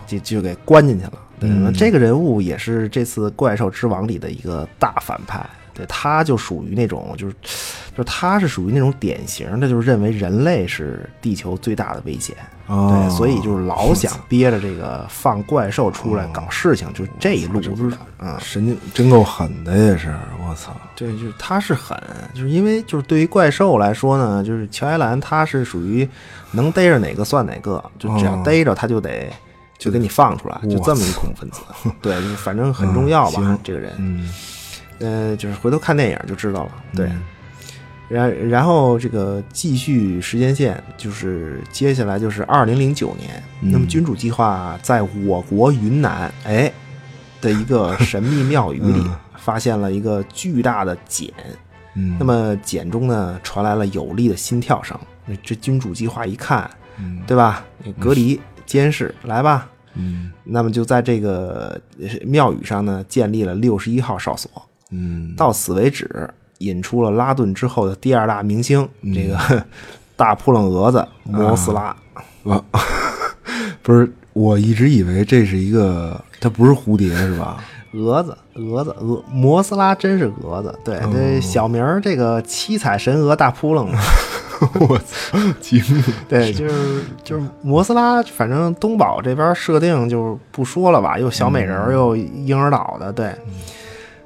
[0.04, 1.12] 就就给关进去了。
[1.38, 5.48] 对，嗯那这个人物也是这次怪兽之王里的一个大反派。
[5.72, 7.34] 对，他就属于那种，就是，
[7.92, 12.34] 就是他是属于那种典型的，就是认为人类是地球最大的危险。
[12.66, 17.96] 哦对，所以就是老想憋着这个放怪兽出来搞事情，就这一路子的
[18.26, 18.38] 啊。
[18.40, 20.14] 神经真够狠的也是，
[20.48, 20.76] 我操！
[20.96, 21.96] 对，就是他是狠，
[22.34, 26.08] 就是因为就是对于怪兽来说呢，就是乔埃兰他是属于
[26.50, 29.32] 能逮着哪个算哪个，就只要哦逮着他就得
[29.78, 31.60] 就给你放出来，就这么一恐怖分子。
[32.02, 33.92] 对，就是反正很重要吧，嗯这个人。
[33.98, 34.28] 嗯，
[34.98, 36.70] 呃，就是回头看电影就知道了。
[36.94, 37.22] 对，嗯
[38.09, 46.72] 然然后这个继续时间线，就是接下来就是二零零九年，嗯那么君主计划在我国云南哎
[47.40, 51.32] 的一个 神秘庙宇里嗯发现了一个巨大的茧，
[51.94, 54.98] 嗯，那么茧中呢传来了有力的心跳声。
[55.24, 57.64] 那这君主计划一看，嗯对吧？
[57.98, 59.68] 隔离监视，来吧。
[59.94, 64.50] 嗯那么就在这个呃庙宇上呢，建立了六十一号哨所。
[64.90, 66.09] 嗯，到此为止，
[66.59, 69.64] 引出了拉顿之后的第二大明星，嗯这个
[70.16, 71.94] 大扑棱蛾子摩斯拉。
[72.44, 72.62] 啊
[73.82, 77.62] 不是，我一直以为这是一个，它不是蝴蝶是吧？
[77.92, 83.88] 蛾子，蛾子，蛾，摩斯拉真是蛾子，对，哦这小名儿这个七彩神蛾大扑棱，
[84.80, 86.04] 我操，惊了！
[86.28, 93.34] 对，就是就是摩斯拉，反正东宝这边设定就不说了吧，又小美人儿又婴儿岛的，对，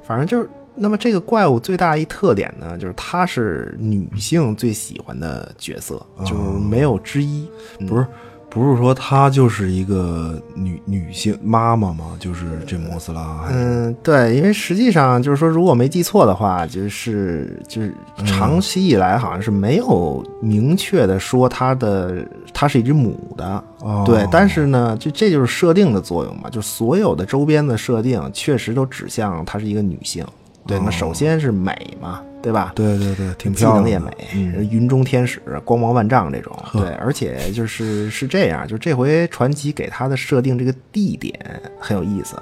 [0.03, 0.49] 反正就是。
[0.75, 7.47] 那么这个怪物最大一特点呢，就是它是女性最喜欢的角色，就是没有之一。
[7.87, 8.05] 不是，
[8.49, 12.17] 不是说她就是一个女女性妈妈吗？
[12.19, 17.93] 就是这摩斯拉，嗯，对，因为实际上就是说，如果没记错的话，就是就是
[18.25, 24.03] 长期以来好像是没有明确的说它的它是一只母的，哦。
[24.05, 30.25] 对，但是呢，就这就是设定的作用嘛，就所有的周边的设定确实都指向她是一个女性，
[30.65, 32.71] 对，那首先是美嘛，对吧？
[32.75, 36.55] 对对对，挺漂亮的，能也美，嗯云中天使，光芒万丈这种。
[36.71, 41.33] 对，而且就是是这样，就这回传奇给他的设定这个地点
[41.79, 42.35] 很有意思，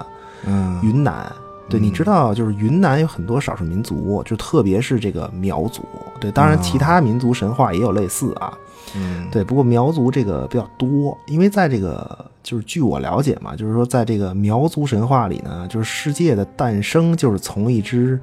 [0.46, 1.30] 嗯云南。
[1.68, 5.84] 对，你知道，就是云南有很多少数民族，就特别是这个苗族。
[6.20, 8.52] 对，当然其他民族神话也有类似啊。
[8.96, 18.18] 嗯对，不过苗族这个比较多，因为在这个就是据我了解嘛，就是说在这个苗族神话里呢，就是世界的诞生就是从一只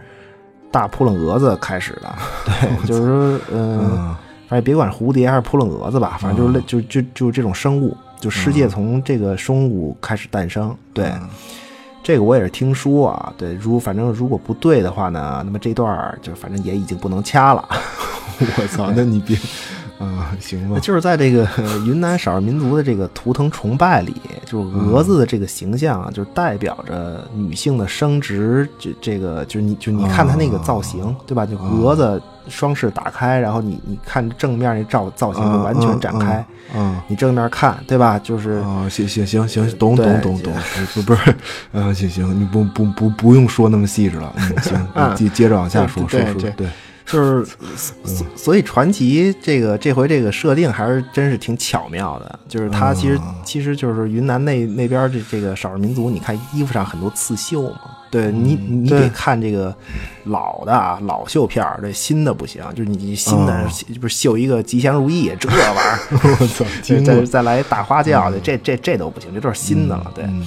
[0.71, 2.15] 大扑棱蛾子开始的。
[2.45, 4.15] 对， 就是说，嗯、嗯
[4.47, 10.73] 反正别管是蝴蝶还是扑棱蛾子吧，反正就是类就就就是这种生物，就世界从这个生物开始诞生。
[10.93, 11.11] 对，
[12.01, 13.33] 这个我也是听说啊。
[13.37, 17.67] 对，如反正如果不对的话呢，那么这段儿就反正也已经不能掐了。
[18.39, 19.37] 我操，那你别，
[19.99, 24.13] 啊，行吧，就是在这个呃 云南少数民族的这个图腾崇拜里，
[24.45, 28.67] 就是蛾子的这个形象啊，就是代表着女性的生殖。
[28.77, 31.45] 这这个就是你就你看它那个造型，对吧？
[31.45, 36.45] 就蛾子双翅打开，然后你你看正面那造造型就完全展开。
[36.75, 38.19] 嗯，你正面看，对吧？
[38.19, 40.53] 就是啊，行行行行，懂懂懂懂，
[40.93, 41.31] 不不是，
[41.71, 46.67] 啊，行行，你不不不不用说那么细致了，嗯，行，嗯 你接接着往下说，说说对，
[47.07, 47.45] 就是，
[47.75, 57.79] 所所以传奇这个这回这个设定还是真是挺巧妙的，就是它其实、其实就是云南那那边这这个少数民族，你看衣服上很多刺绣嘛，
[58.11, 59.73] 对你你得看这个
[60.25, 63.69] 老的啊老绣片儿，这新的不行，就是你新的哦
[64.01, 65.99] 不是绣一个吉祥如意这玩意儿，
[66.41, 70.25] 我操，再再再来大花轿的，这这这都不行，这都是新的了，对。
[70.25, 70.45] 嗯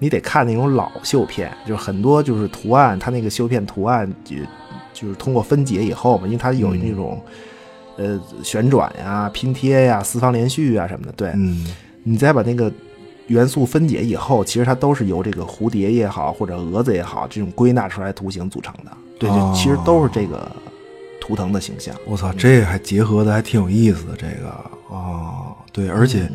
[0.00, 4.12] 你得看那种老绣片，就是很多就是图案，它那个绣片图案
[4.94, 7.20] 就就是通过分解以后嘛，因为它有那种、
[7.96, 11.66] 呃旋转呀、拼贴呀、四方连续啊什么的，对、嗯。
[12.04, 12.72] 你再把那个
[13.28, 19.52] 元素分解以后，其实它都是由这个蝴蝶也好或者蛾子也好这种归纳出来图形组成的，对，就哦。
[19.56, 20.50] 其实都是这个
[21.20, 21.94] 图腾的形象。
[22.04, 24.54] 我操，这还结合的还挺有意思的，这个
[24.90, 26.30] 哦，对，而且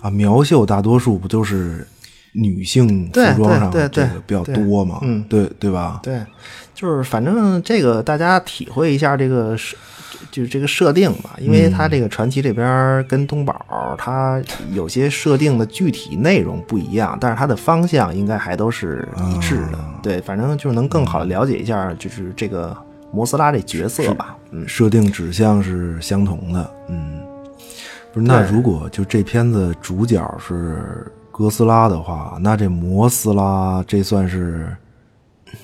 [0.00, 1.84] 啊，苗绣大多数不都是
[2.32, 4.54] 女性服对装上这个比较对。
[4.54, 5.24] 多嘛，嗯。
[5.28, 5.98] 对对吧？
[6.00, 6.22] 对，
[6.78, 9.76] 就是反正这个大家体会一下这个设，
[10.30, 19.78] 就是这个设定吧，因为它这个传奇这边跟东宝它有些设定的具体内容不一样，但是它的方向应该还都是一致的。
[20.00, 22.76] 对，反正就是能更好的了解一下，就是这个
[23.10, 24.36] 摩斯拉这角色吧。
[24.52, 27.20] 嗯，设定指向是相同的，嗯，
[28.12, 28.26] 不是？
[28.26, 34.72] 那如果就这片子主角是哥斯拉的话，那这摩斯拉这算是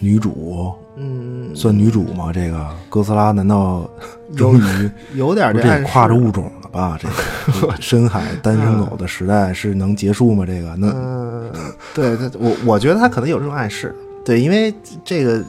[0.01, 0.75] 女主？
[0.97, 2.31] 嗯，算女主吗？
[2.33, 3.89] 这个哥斯拉难道
[4.37, 6.97] 终于有点这跨着物种了吧？
[7.03, 7.15] 这个
[7.61, 10.45] 这个深海单身狗的时代是能结束吗？
[10.47, 11.51] 这个那嗯，
[11.95, 14.73] 对，他我我觉得他可能有这种暗示，对，因为
[15.05, 15.43] 这个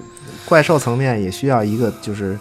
[0.46, 2.38] 怪兽层面也需要一个就是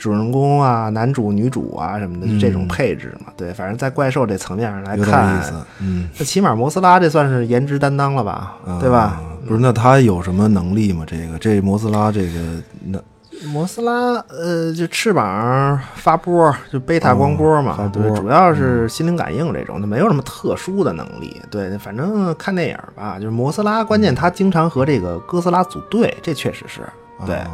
[0.00, 3.32] 主人公啊、男主、女主啊什么的、这种配置嘛。
[3.36, 9.22] 对，反正在怪兽这层面上来看思，，嗯，那起码摩斯拉这算是颜值担当了吧，对吧啊？？
[9.46, 11.04] 不是，那他有什么能力吗？
[11.06, 12.98] 这个这摩斯拉这个那
[13.46, 13.92] 摩斯拉，
[14.28, 21.40] 呃，就翅膀发波，就贝塔光波嘛，哦波对，主要是心灵感应这种，它没有什么特殊的能力。
[21.50, 26.80] 对，反正看电影吧，就是摩斯拉，关键他经常和这个哥斯拉组队，这确实是
[27.26, 27.36] 对。
[27.36, 27.50] 哦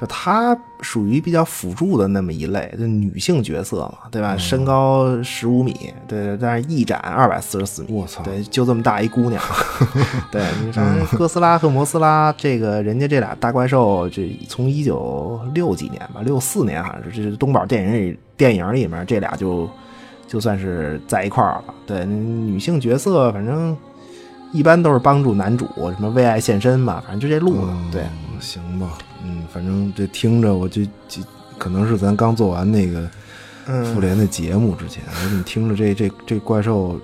[0.00, 4.36] 就她属于比较辅助的那么一类，就女性角色嘛，对吧？
[4.36, 9.42] 身高十五米，对，但是翼展二百四十四米，我操对，就这么大一姑娘，
[10.32, 19.68] 对，你反正哥斯拉和摩斯拉这个人家这俩大怪兽，这从一九六几年吧，六四年好像是，这是东宝电影里电影里面这俩就
[20.26, 23.76] 就算是在一块儿了，对，女性角色反正。
[24.52, 27.62] 一般都是帮助男主什么为爱献身嘛，反正就这路子。
[27.62, 28.04] 嗯对，
[28.38, 28.86] 行吧，
[29.24, 31.22] 嗯，反正这听着我就就
[31.58, 33.08] 可能是咱刚做完那个
[33.66, 37.00] 嗯复联的节目之前，我怎么听着这这这怪兽，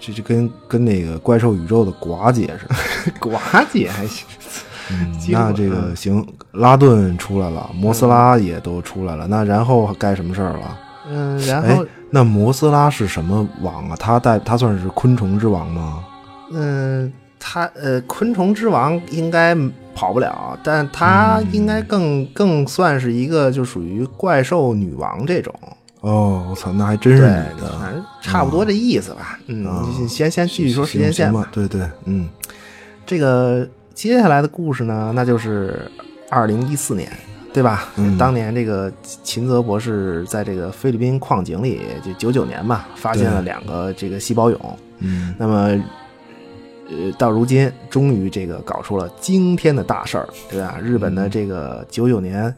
[0.00, 2.74] 这这这跟跟那个怪兽宇宙的寡姐似的。
[3.20, 4.24] 寡姐还行。
[4.90, 10.78] 嗯，那这个行，拉顿出来了，摩斯拉也都出来了，那然后该什么事儿了？
[11.10, 13.96] 嗯，然哎后，那摩斯拉是什么王啊？
[14.00, 16.02] 他带他算是昆虫之王吗？
[16.52, 19.54] 嗯，他呃，昆虫之王应该
[19.98, 25.52] 跑不了，但她应该更更算是一个就属于怪兽女王这种。
[26.02, 27.76] 哦，我操，那还真是女，的。
[27.80, 29.40] 反正差不多这意思吧。
[29.48, 29.66] 嗯，
[30.00, 31.48] 你先先继续说时间线吧。
[31.50, 32.28] 对对，嗯
[33.04, 35.90] 这个接下来的故事呢，那就是
[36.30, 37.10] 二零一四年，
[37.52, 37.88] 对吧？
[37.96, 38.92] 嗯当年这个
[39.24, 44.56] 秦泽博士在这个菲律宾矿井里，就九九年吧，发现了两个这个细胞蛹。
[45.00, 45.76] 嗯那么，
[46.90, 50.78] 呃，到如今终于这个搞出了惊天的大事儿，对吧？
[50.82, 52.52] 日本的这个九九年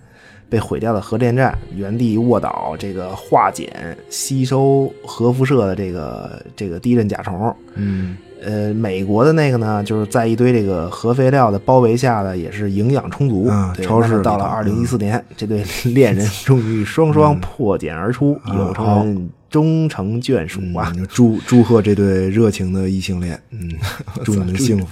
[0.49, 13.51] 被毁掉的核电站原地卧倒，这个化简吸收核辐射的这个这个地震甲虫，嗯呃，美国的那个呢，就是在一堆这个核废料的包围下呢，也是营养充足。
[13.83, 20.93] 超市到了二零一四年，这对恋人终于双双破茧而出，啊有成人终成眷属啊！
[20.97, 23.69] 嗯祝祝贺这对热情的异性恋，嗯，
[24.25, 24.87] 祝你们幸福。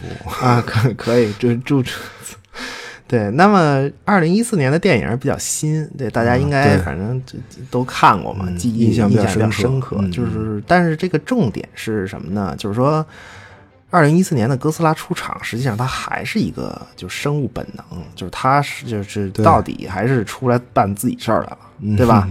[0.45, 1.83] 啊，可可以，这祝
[3.07, 3.31] 对。
[3.31, 7.23] 那么，二零一四年的电影比较新，对大家应该反正
[7.71, 9.97] 都看过嘛，嗯记忆印象比较深刻深刻。
[10.01, 12.53] 嗯就是，但是这个重点是什么呢？
[12.59, 13.07] 就是说，
[13.91, 17.85] 二零一四年的哥斯拉出场，实际上它还是一个就是生物本能，
[18.15, 22.29] 就是它是就是到底还是出来办自己事儿来了，嗯对吧？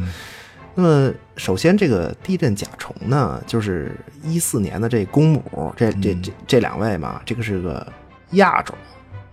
[0.75, 7.85] 那么，首先这个地震甲虫呢，就是一四年的这公母，这这这这两位嘛，这个是个
[8.33, 8.75] 亚种。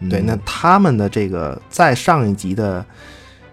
[0.08, 2.84] 对，那他们的这个在上一集的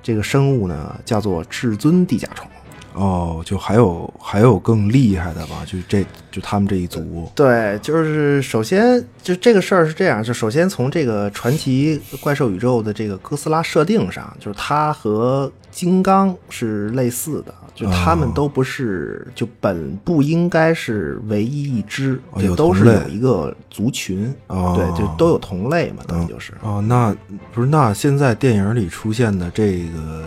[0.01, 2.49] 这个生物呢，叫做至尊地甲虫。
[2.94, 5.64] 哦，就还有还有更厉害的吧？
[5.66, 7.30] 就这就他们这一组。
[7.34, 26.52] 对，就是首先就这个事儿是这样，就首先从这个传奇怪兽宇宙的这个哥斯拉设定上，就是它和金刚是类似的，就他们都不是，就本不应该是唯一一只，就都是有一个族群，对，就都有同类嘛，等于就是。
[26.62, 27.16] 哦，那
[27.54, 30.26] 不是那现在电影里出现的这个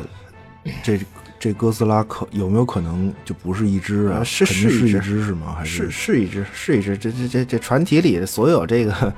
[0.83, 0.99] 这。
[1.45, 4.25] 这哥斯拉可有没有可能就不是一只啊？
[4.25, 5.55] 是是一只是吗？
[5.59, 6.97] 还是是一只是一只？
[6.97, 9.13] 这这这这传奇里所有这个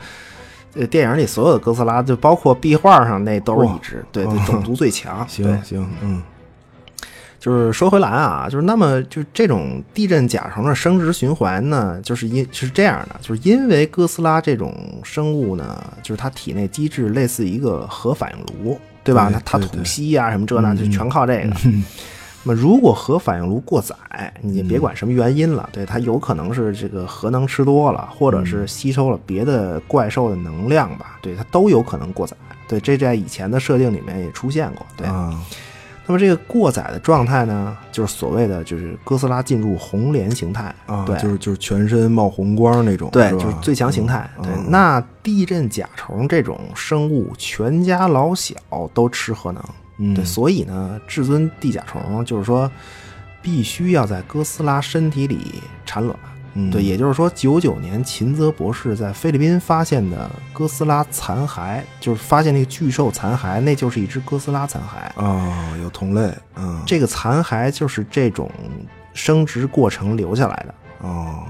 [0.75, 5.25] 呃电影里所有的哥斯拉，就包括壁画上那都是一只，对对，种族最强。
[5.31, 6.21] 行行，嗯，
[7.39, 14.75] 就是说回来啊，就是那么就这种地震甲虫的生殖循环呢，就是因是这样的，就是因为哥斯拉这种
[15.05, 19.31] 生物呢，就是它体内机制类似一个核反应炉，对吧？
[19.33, 21.57] 它它吐息啊什么这那就全靠这个。
[22.47, 23.95] 那么，如果核反应炉过载，
[24.41, 32.37] 你别管什么原因了，对它有可能是这个核能吃多了，或者是吸收了别的怪兽的能量吧，对它都有可能过载。
[32.69, 34.87] 对，这在以前的设定里面也出现过。
[34.97, 35.09] 对，
[36.09, 44.31] 那么这个过载的状态呢，就是所谓的就是哥斯拉进入红莲形态啊，对，就是就是全身冒红光那种，对，就是最强形态。
[44.41, 48.55] 对，那地震甲虫这种生物，全家老小
[48.95, 49.61] 都吃核能。
[50.15, 52.71] 对，所以呢，至尊地甲虫就是说，
[53.41, 55.55] 必须要在哥斯拉身体里
[55.87, 56.19] 产卵。
[56.59, 66.33] 嗯对，也就是说，九九年秦泽博士在菲律宾发现的哥斯拉残骸，就是发现那个巨兽残骸，那就是一只哥斯拉残骸啊，有同类。
[66.57, 68.51] 嗯，这个残骸就是这种
[69.13, 70.75] 生殖过程留下来的。
[71.07, 71.45] 哦，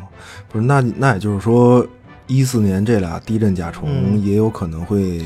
[0.49, 1.87] 不是，那那也就是说，
[2.27, 5.25] 一四年这俩地震甲虫也有可能会。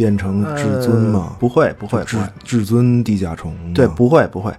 [0.00, 1.36] 变成至尊吗？
[1.38, 3.54] 不会，不会，至至尊地甲虫。
[3.74, 4.50] 对，不会，不会。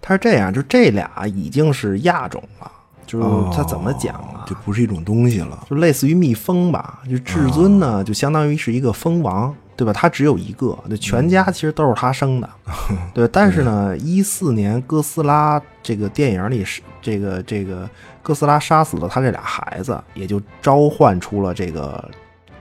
[0.00, 2.72] 它是这样，就这俩已经是亚种了。
[3.06, 4.46] 就是它怎么讲啊？
[4.48, 7.00] 就不是一种东西了，就类似于蜜蜂吧。
[7.06, 9.92] 就至尊呢，就相当于是一个蜂王，对吧？
[9.92, 12.48] 它只有一个，那全家其实都是它生的。
[13.12, 17.86] 对，但是呢，一四年哥斯拉这个电影里是这个这个
[18.22, 22.10] 哥斯拉杀死了他这俩孩子，也就召唤出了这个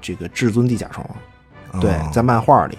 [0.02, 1.10] 这个至尊地甲虫。
[1.80, 2.78] 对，在漫画里，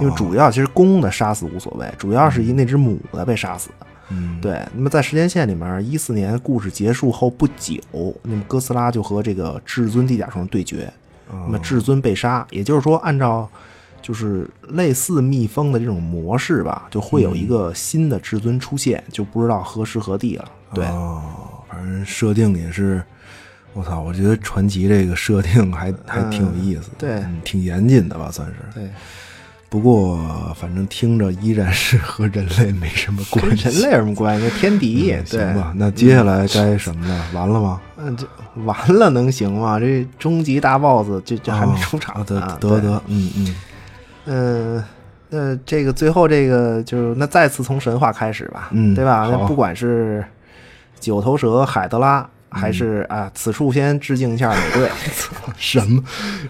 [0.00, 3.70] 因为主要其实公的杀死无所谓，主要是以那只母的被杀死。
[4.10, 4.60] 嗯，对。
[4.74, 7.80] 那么在时间线里面，一四年故事结束后不久，
[8.22, 10.92] 那么哥斯拉就和这个至尊地甲虫对决，
[11.30, 12.46] 那么至尊被杀。
[12.50, 13.48] 也就是说，按照
[14.02, 20.44] 就是类似蜜蜂的这种模式吧，就会有一个新的至尊出现，就不知道何时何地了。
[20.74, 20.84] 对，
[21.68, 23.02] 反正设定也是。
[23.74, 24.00] 我操！
[24.00, 28.54] 我觉得传奇这个设定还还挺有意思，对，挺严谨的吧，算是。
[28.72, 28.88] 对。
[29.68, 33.68] 不过，反正听着依然是和人类没什么关系。
[33.68, 34.48] 人类有什么关系？
[34.50, 35.12] 天敌。
[35.26, 37.24] 行吧，那接下来该什么呢？
[37.34, 37.80] 完了吗？
[37.96, 38.24] 嗯，这
[38.62, 39.80] 完了能行吗？
[39.80, 42.24] 这终极大 boss 这这还没出场。
[42.24, 43.54] 得得得，嗯嗯
[44.26, 44.84] 嗯，
[45.30, 49.28] 那这个最后这个就是那再次从神话开始吧，嗯，对吧？
[49.28, 50.24] 那不管是
[51.00, 52.24] 九头蛇海德拉。
[52.54, 54.88] 还是啊，此处先致敬一下美队。
[55.58, 56.02] 什么？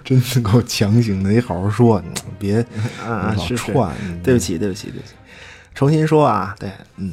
[0.04, 1.30] 真是够强行的！
[1.30, 2.02] 你好好说，
[2.38, 2.60] 别
[3.04, 3.92] 啊老串。
[4.22, 5.14] 对不起，对不起，对不起。
[5.74, 7.12] 重新说啊，对，嗯，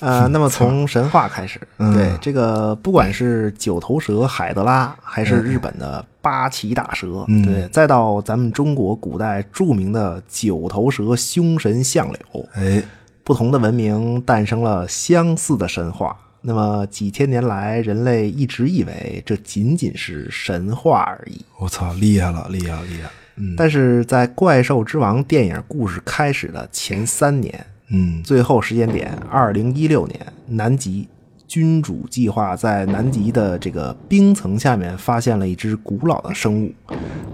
[0.00, 12.82] 呃，那么从 神话开始，对这个，不管是九头蛇海德拉，还是日本的八岐大蛇，对，再到咱们中国古代著名的九头蛇凶神相柳，哎，
[13.22, 16.16] 不同的文明诞生了相似的神话。
[16.42, 21.44] 那么几千年来，人类一直以为这仅仅是神话而已。
[21.58, 23.10] 我操，厉害了，厉害了，厉害！
[23.36, 31.08] 嗯，但是在《怪兽之王》电影故事开始的前三年，嗯，最后时间点，二零一六年，南极
[31.46, 36.72] 君主计划在南极的这个冰层下面发现了一只古老的生物，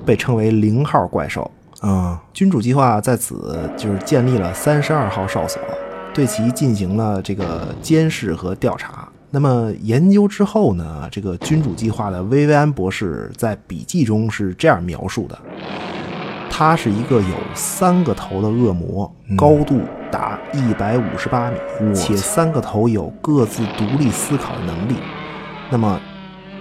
[0.05, 1.49] 被称为零号怪兽。
[1.81, 5.61] 啊，君主计划在此就是建立了三十二号哨所。
[6.17, 9.07] 对其进行了这个监视和调查。
[9.31, 11.07] 那么研究之后呢？
[11.13, 15.39] 这个君主计划的薇薇安博士在笔记中是这样描述的：
[16.49, 19.79] 他是一个有三个头的恶魔，高度
[20.11, 24.95] 达一百五十八米，且三个头有各自独立思考的能力。
[25.69, 26.01] 那么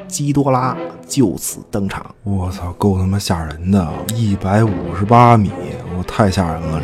[0.07, 0.75] 基多拉
[1.07, 2.05] 就此登场。
[2.23, 3.87] 我操，够他妈吓人的！
[4.13, 5.51] 一百五十八米，
[5.97, 6.81] 我太吓人了，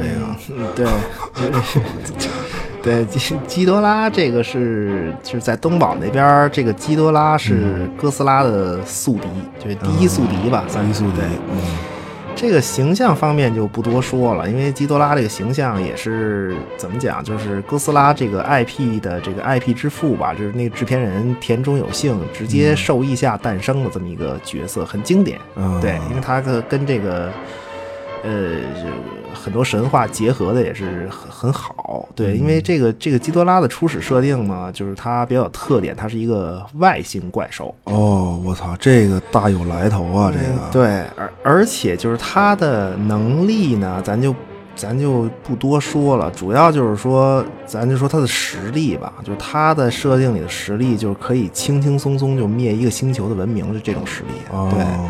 [0.75, 0.87] 这个。
[0.87, 0.87] 对。
[2.83, 9.27] 对，基基多拉这个是就是在东宝那边，这个基多拉是哥斯拉的宿敌，
[9.63, 11.61] 就是第一宿敌吧，算是第一宿敌，嗯
[12.41, 25.39] 这个形象方面就不多说了，因为基多拉这个形象也是怎么讲，就是哥斯拉这个 IP 的这个 IP 之父吧，就是那个制片人田中有幸直接受益下诞生的这么一个角色，很经典。
[25.55, 27.31] 嗯对，因为他跟跟这个
[28.23, 28.89] 呃就
[29.33, 32.07] 很多神话结合的也是很很好。
[32.15, 37.73] 对，因为这个这个基多拉的初始设定呢，就是它比较有特点，它是一个外星怪兽。
[37.85, 40.31] 哦，我操，这个大有来头啊！
[40.31, 40.83] 这个，嗯对，
[41.15, 44.35] 而而且就是它的能力呢，咱就
[44.75, 54.29] 咱就不多说了，主要就是说，咱就说他的实力吧，就是他的设定里的实力，就是可以轻轻松松就灭一个星球的文明的这种实力。
[54.49, 55.09] 对，哦，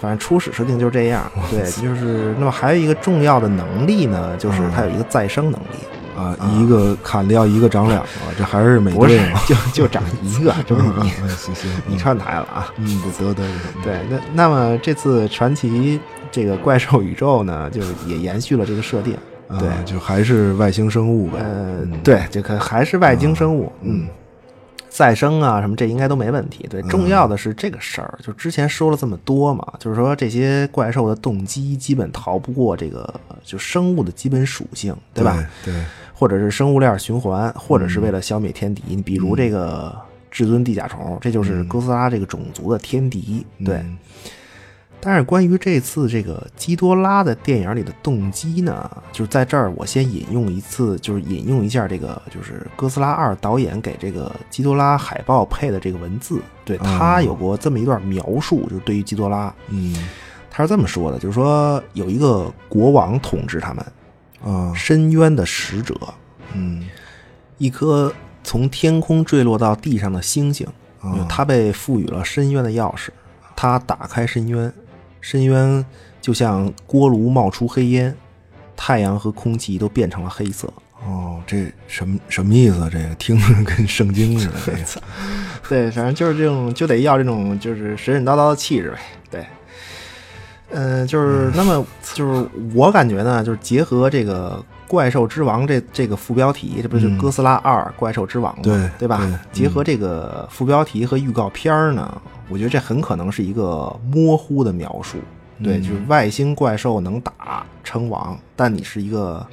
[0.00, 1.30] 反正初始设定就是这样。
[1.50, 5.76] 对，就是那么还有一个重要的能力呢，就是它有一个再生能力。
[6.16, 12.72] 啊，一个砍掉一个长两个，这还是美队吗？，就就长一个，这不是你嗯行行，你串台了啊？
[12.78, 13.44] 嗯，得得得，
[13.84, 19.12] 对，那那么这次传奇这个怪兽宇宙呢，就是也延续了这个设定。
[19.46, 21.38] 啊对，就还是外星生物呗。
[21.38, 24.08] 呃嗯，对，这可还是外星生物，嗯，
[24.96, 26.66] 再生啊什么，这应该都没问题。
[26.70, 33.12] 对，重要的是这个事儿，就之前说了这么多嘛，就是说这些怪兽的动机基本逃不过这个
[33.44, 35.36] 就生物的基本属性，对吧？
[35.62, 35.74] 对？
[35.74, 35.84] 对，
[36.14, 38.82] 或者是生物链循环，或者是为了消灭天敌。
[38.86, 39.94] 你比如这个
[40.30, 43.44] 至尊地甲虫，这就是哥斯拉这个种族的天敌。
[43.66, 43.98] 对，嗯
[45.06, 59.94] 但是关于这次这个基多拉的电影里的动机呢，就是在这儿我先引用一次，就是引用一下这个就是哥斯拉二导演给这个基多拉海报配的这个文字，对他有过这么一段描述，就是对于基多拉，嗯。
[60.50, 63.86] 他是这么说的，就是说有一个国王统治他们，
[64.42, 65.94] 啊深渊的使者，
[66.54, 66.88] 嗯
[67.58, 68.10] 一颗
[68.42, 70.66] 从天空坠落到地上的星星，
[70.98, 73.10] 啊他被赋予了深渊的钥匙，
[73.54, 74.72] 他打开深渊，
[75.26, 75.84] 深渊
[76.20, 78.14] 就像锅炉冒出黑烟，
[78.76, 80.72] 太阳和空气都变成了黑色。
[81.04, 82.88] 哦，这什么什么意思啊？
[82.88, 84.54] 这个听着跟圣经似的。
[84.64, 84.78] 这个
[85.68, 88.98] 对，反正就是这种，就得要这种就是神神叨叨的气质呗。
[89.28, 89.46] 对，
[90.70, 98.62] 嗯、就是那么就是我感觉呢，就是结合这个《怪兽之王这》这个副标题，这不是嗯哥斯拉二怪兽之王吗？
[98.62, 99.40] 对对吧？
[99.52, 105.18] 结合这个副标题和预告片儿呢，我觉得这很可能是一个模糊的描述。
[105.62, 109.44] 对，嗯就是外星怪兽能打称王，但你是一个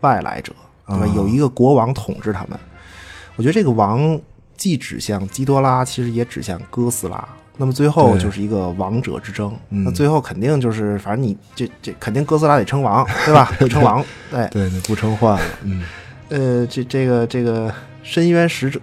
[0.00, 0.52] 外来者，
[0.86, 1.04] 对吧？
[1.04, 2.58] 啊有一个国王统治他们。
[3.36, 4.20] 我觉得这个王
[4.56, 7.28] 既指向基多拉，其实也指向哥斯拉。
[7.60, 9.54] 那么最后就是一个王者之争。
[9.68, 13.52] 嗯那最后肯定就是，反正你这这肯定哥斯拉得称王， 对吧？
[13.60, 14.02] 得称王。
[14.32, 15.44] 对，对，那不称换了。
[15.62, 15.82] 嗯
[16.30, 17.70] 呃，这这个这个
[18.02, 18.80] 深渊使者，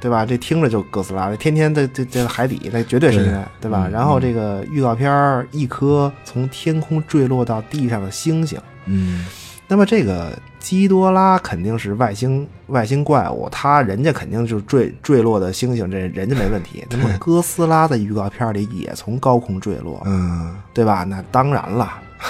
[0.00, 0.24] 对吧？
[0.24, 3.84] 这听着就哥斯拉，天天在这这海底，那绝对深渊，对吧？
[3.86, 8.58] 嗯然后这个预告片儿，一颗从天空坠落到地上的星星。
[8.86, 9.26] 嗯
[9.68, 10.32] 那么这个
[10.66, 16.84] 基多拉肯定是外星外星怪物，他人家肯定就是坠坠落的星星，这人家没问题。
[16.90, 21.04] 那么哥斯拉在预告片里也从高空坠落，嗯对吧？
[21.04, 21.88] 那当然了。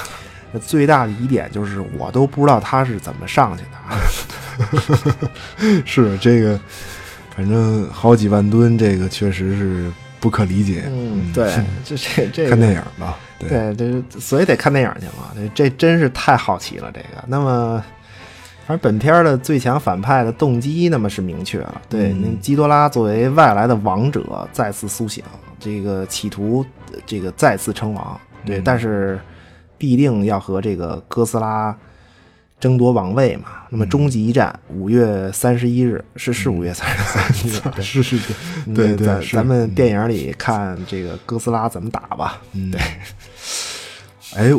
[0.52, 5.16] 那最大的疑点就是，我都不知道他是怎么上去的。
[5.86, 6.60] 是这个，
[7.34, 10.84] 反正好几万吨，这个确实是不可理解。
[10.88, 11.54] 嗯，对，
[11.86, 13.16] 这这这个看电影吧。
[13.38, 15.32] 对，对，这所以得看电影去嘛。
[15.34, 17.24] 这这真是太好奇了，这个。
[17.26, 17.82] 那么，
[18.66, 21.80] 反正本片的最强反派的动机，那么是明确了。
[21.88, 25.22] 对，嗯那基多拉作为外来的王者再次苏醒，
[25.60, 28.20] 这个企图呃这个再次称王。
[28.44, 29.20] 对，嗯但是
[29.78, 31.76] 必定要和这个哥斯拉
[32.58, 33.44] 争夺王位嘛。
[33.68, 38.16] 那么终极一战，五月三十一日是是五月三十三日， 对是是
[38.66, 42.40] 嗯对对咱咱们电影里看这个哥斯拉怎么打吧。
[42.52, 42.80] 嗯，对。
[44.34, 44.52] 哎，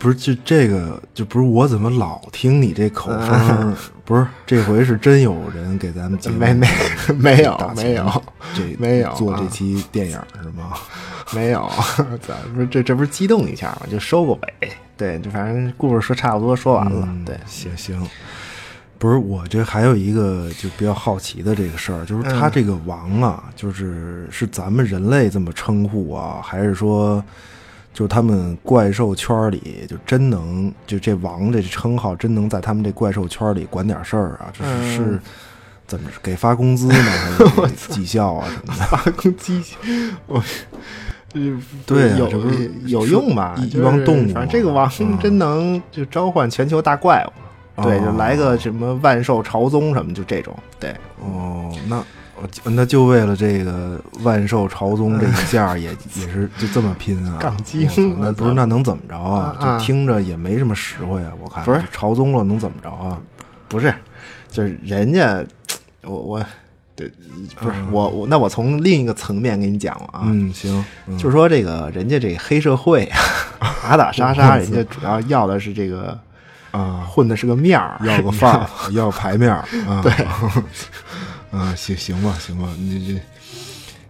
[0.00, 3.76] 不是，就这个，就不是我怎么老听你这口风儿？
[4.04, 6.66] 不是，这回是真有人给咱们节目没没
[7.18, 8.22] 没有没有
[8.54, 10.72] 这没有啊做这期电影是吗？
[11.32, 11.70] 没有，
[12.26, 14.72] 咱不是这这不是激动一下嘛，就收个尾。
[14.96, 17.06] 对，就反正故事说差不多说完了。
[17.06, 18.04] 嗯对，行行。
[18.98, 27.22] 不是我这还有一个就比较好奇的这个事儿，就是他嗯这个王啊，就是是咱们人类这么称呼啊，还是说，
[27.92, 34.52] 就他们怪兽圈里就真能就这王这称号真能在他们这怪兽圈里管点事儿啊？
[34.52, 35.20] 这是
[35.86, 36.94] 怎么给发工资呢？
[37.56, 38.84] 还是绩效啊什么的？
[38.84, 39.60] 发工资，
[40.26, 40.42] 我。
[41.32, 41.56] 有
[41.86, 43.54] 对啊这不是有用吧？
[43.58, 47.82] 一帮动物反正这个王啊真能就召唤全球大怪物。
[47.84, 50.90] 对，哦就来个什么万兽朝宗什么，就这种，对，
[51.20, 52.04] 哦，那我
[52.64, 57.38] 那就为了这个万寿朝宗这一下也也是就这么拼啊？
[57.40, 57.88] 杠精
[58.18, 59.56] 那不是那能怎么着啊？
[59.60, 63.18] 啊就听着也没什么实惠啊，我看不是朝宗了能怎么着啊？
[63.68, 63.94] 不是，
[64.50, 65.44] 就是人家，
[66.02, 66.44] 我我，
[66.96, 67.08] 对，
[67.60, 73.04] 不是我我，那我从另一个层面给你讲了啊，嗯，行，嗯就是说这个人家这黑社会
[73.60, 76.18] 啊，打打杀杀，人家主要要的是这个
[76.72, 80.02] 啊，混的是个面儿，要个范儿，要牌面儿 啊。
[80.02, 80.12] 对，
[81.50, 83.20] 啊，行行吧，行吧，你这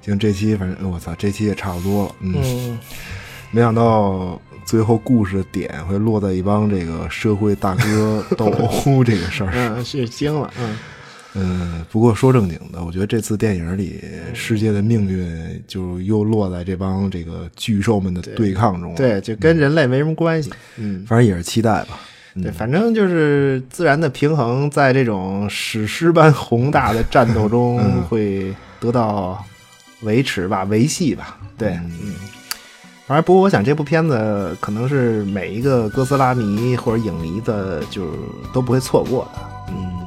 [0.02, 2.14] 行，这期反正我操，这期也差不多了。
[2.20, 2.78] 嗯，嗯，
[3.50, 9.76] 没想到最后故事的点会落在一帮这个社会大哥 斗殴这个事儿上。
[9.76, 10.78] 嗯，是惊了，嗯，
[11.34, 14.02] 嗯，不过说正经的，我觉得这次电影里
[14.34, 21.04] 世界的命运就又落在这帮这个巨兽们的对抗中了。，对，就跟人类没什么关系，嗯。
[21.06, 22.00] 反正也是期待吧。
[22.42, 28.02] 对，反正就是自然的平衡，在这种史诗般宏大的战斗中嗯。
[28.08, 29.44] 会得到
[30.02, 31.38] 维持吧、维系吧。
[31.58, 31.92] 对，嗯。
[32.02, 32.14] 嗯。
[33.06, 38.12] 反正不过，我想这部片子可能是每一个哥斯拉迷或者影迷的，就是
[38.52, 39.40] 都不会错过的。
[39.70, 40.06] 嗯，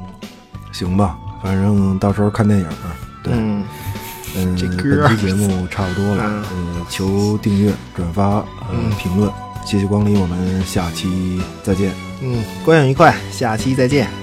[0.72, 2.96] 行吧，反正到时候看电影儿。
[3.22, 3.66] 对，嗯，
[4.38, 6.24] 嗯，这歌本期节目差不多了，
[6.56, 6.76] 嗯。
[6.78, 8.90] 嗯，求订阅、转发、呃嗯。
[8.92, 9.30] 评论，
[9.66, 11.92] 谢谢光临，我们下期再见。
[12.22, 14.23] 嗯，观影愉快，下期再见。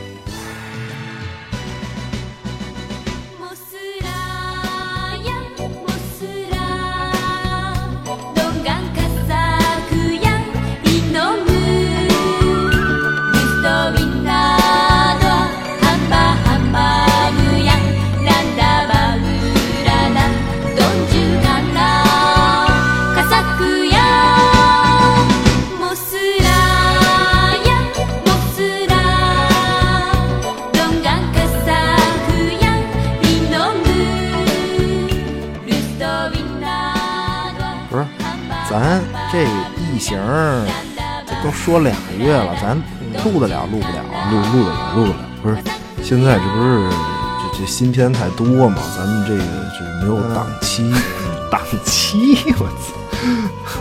[41.65, 42.75] 说两个月了，咱
[43.23, 44.31] 录得了录不了啊？
[44.31, 45.59] 录录得了，录得了，不是？
[46.03, 50.91] 现在这不是这这新片太多嘛，咱们这个是没有档期。
[51.53, 53.81] 档期，我操！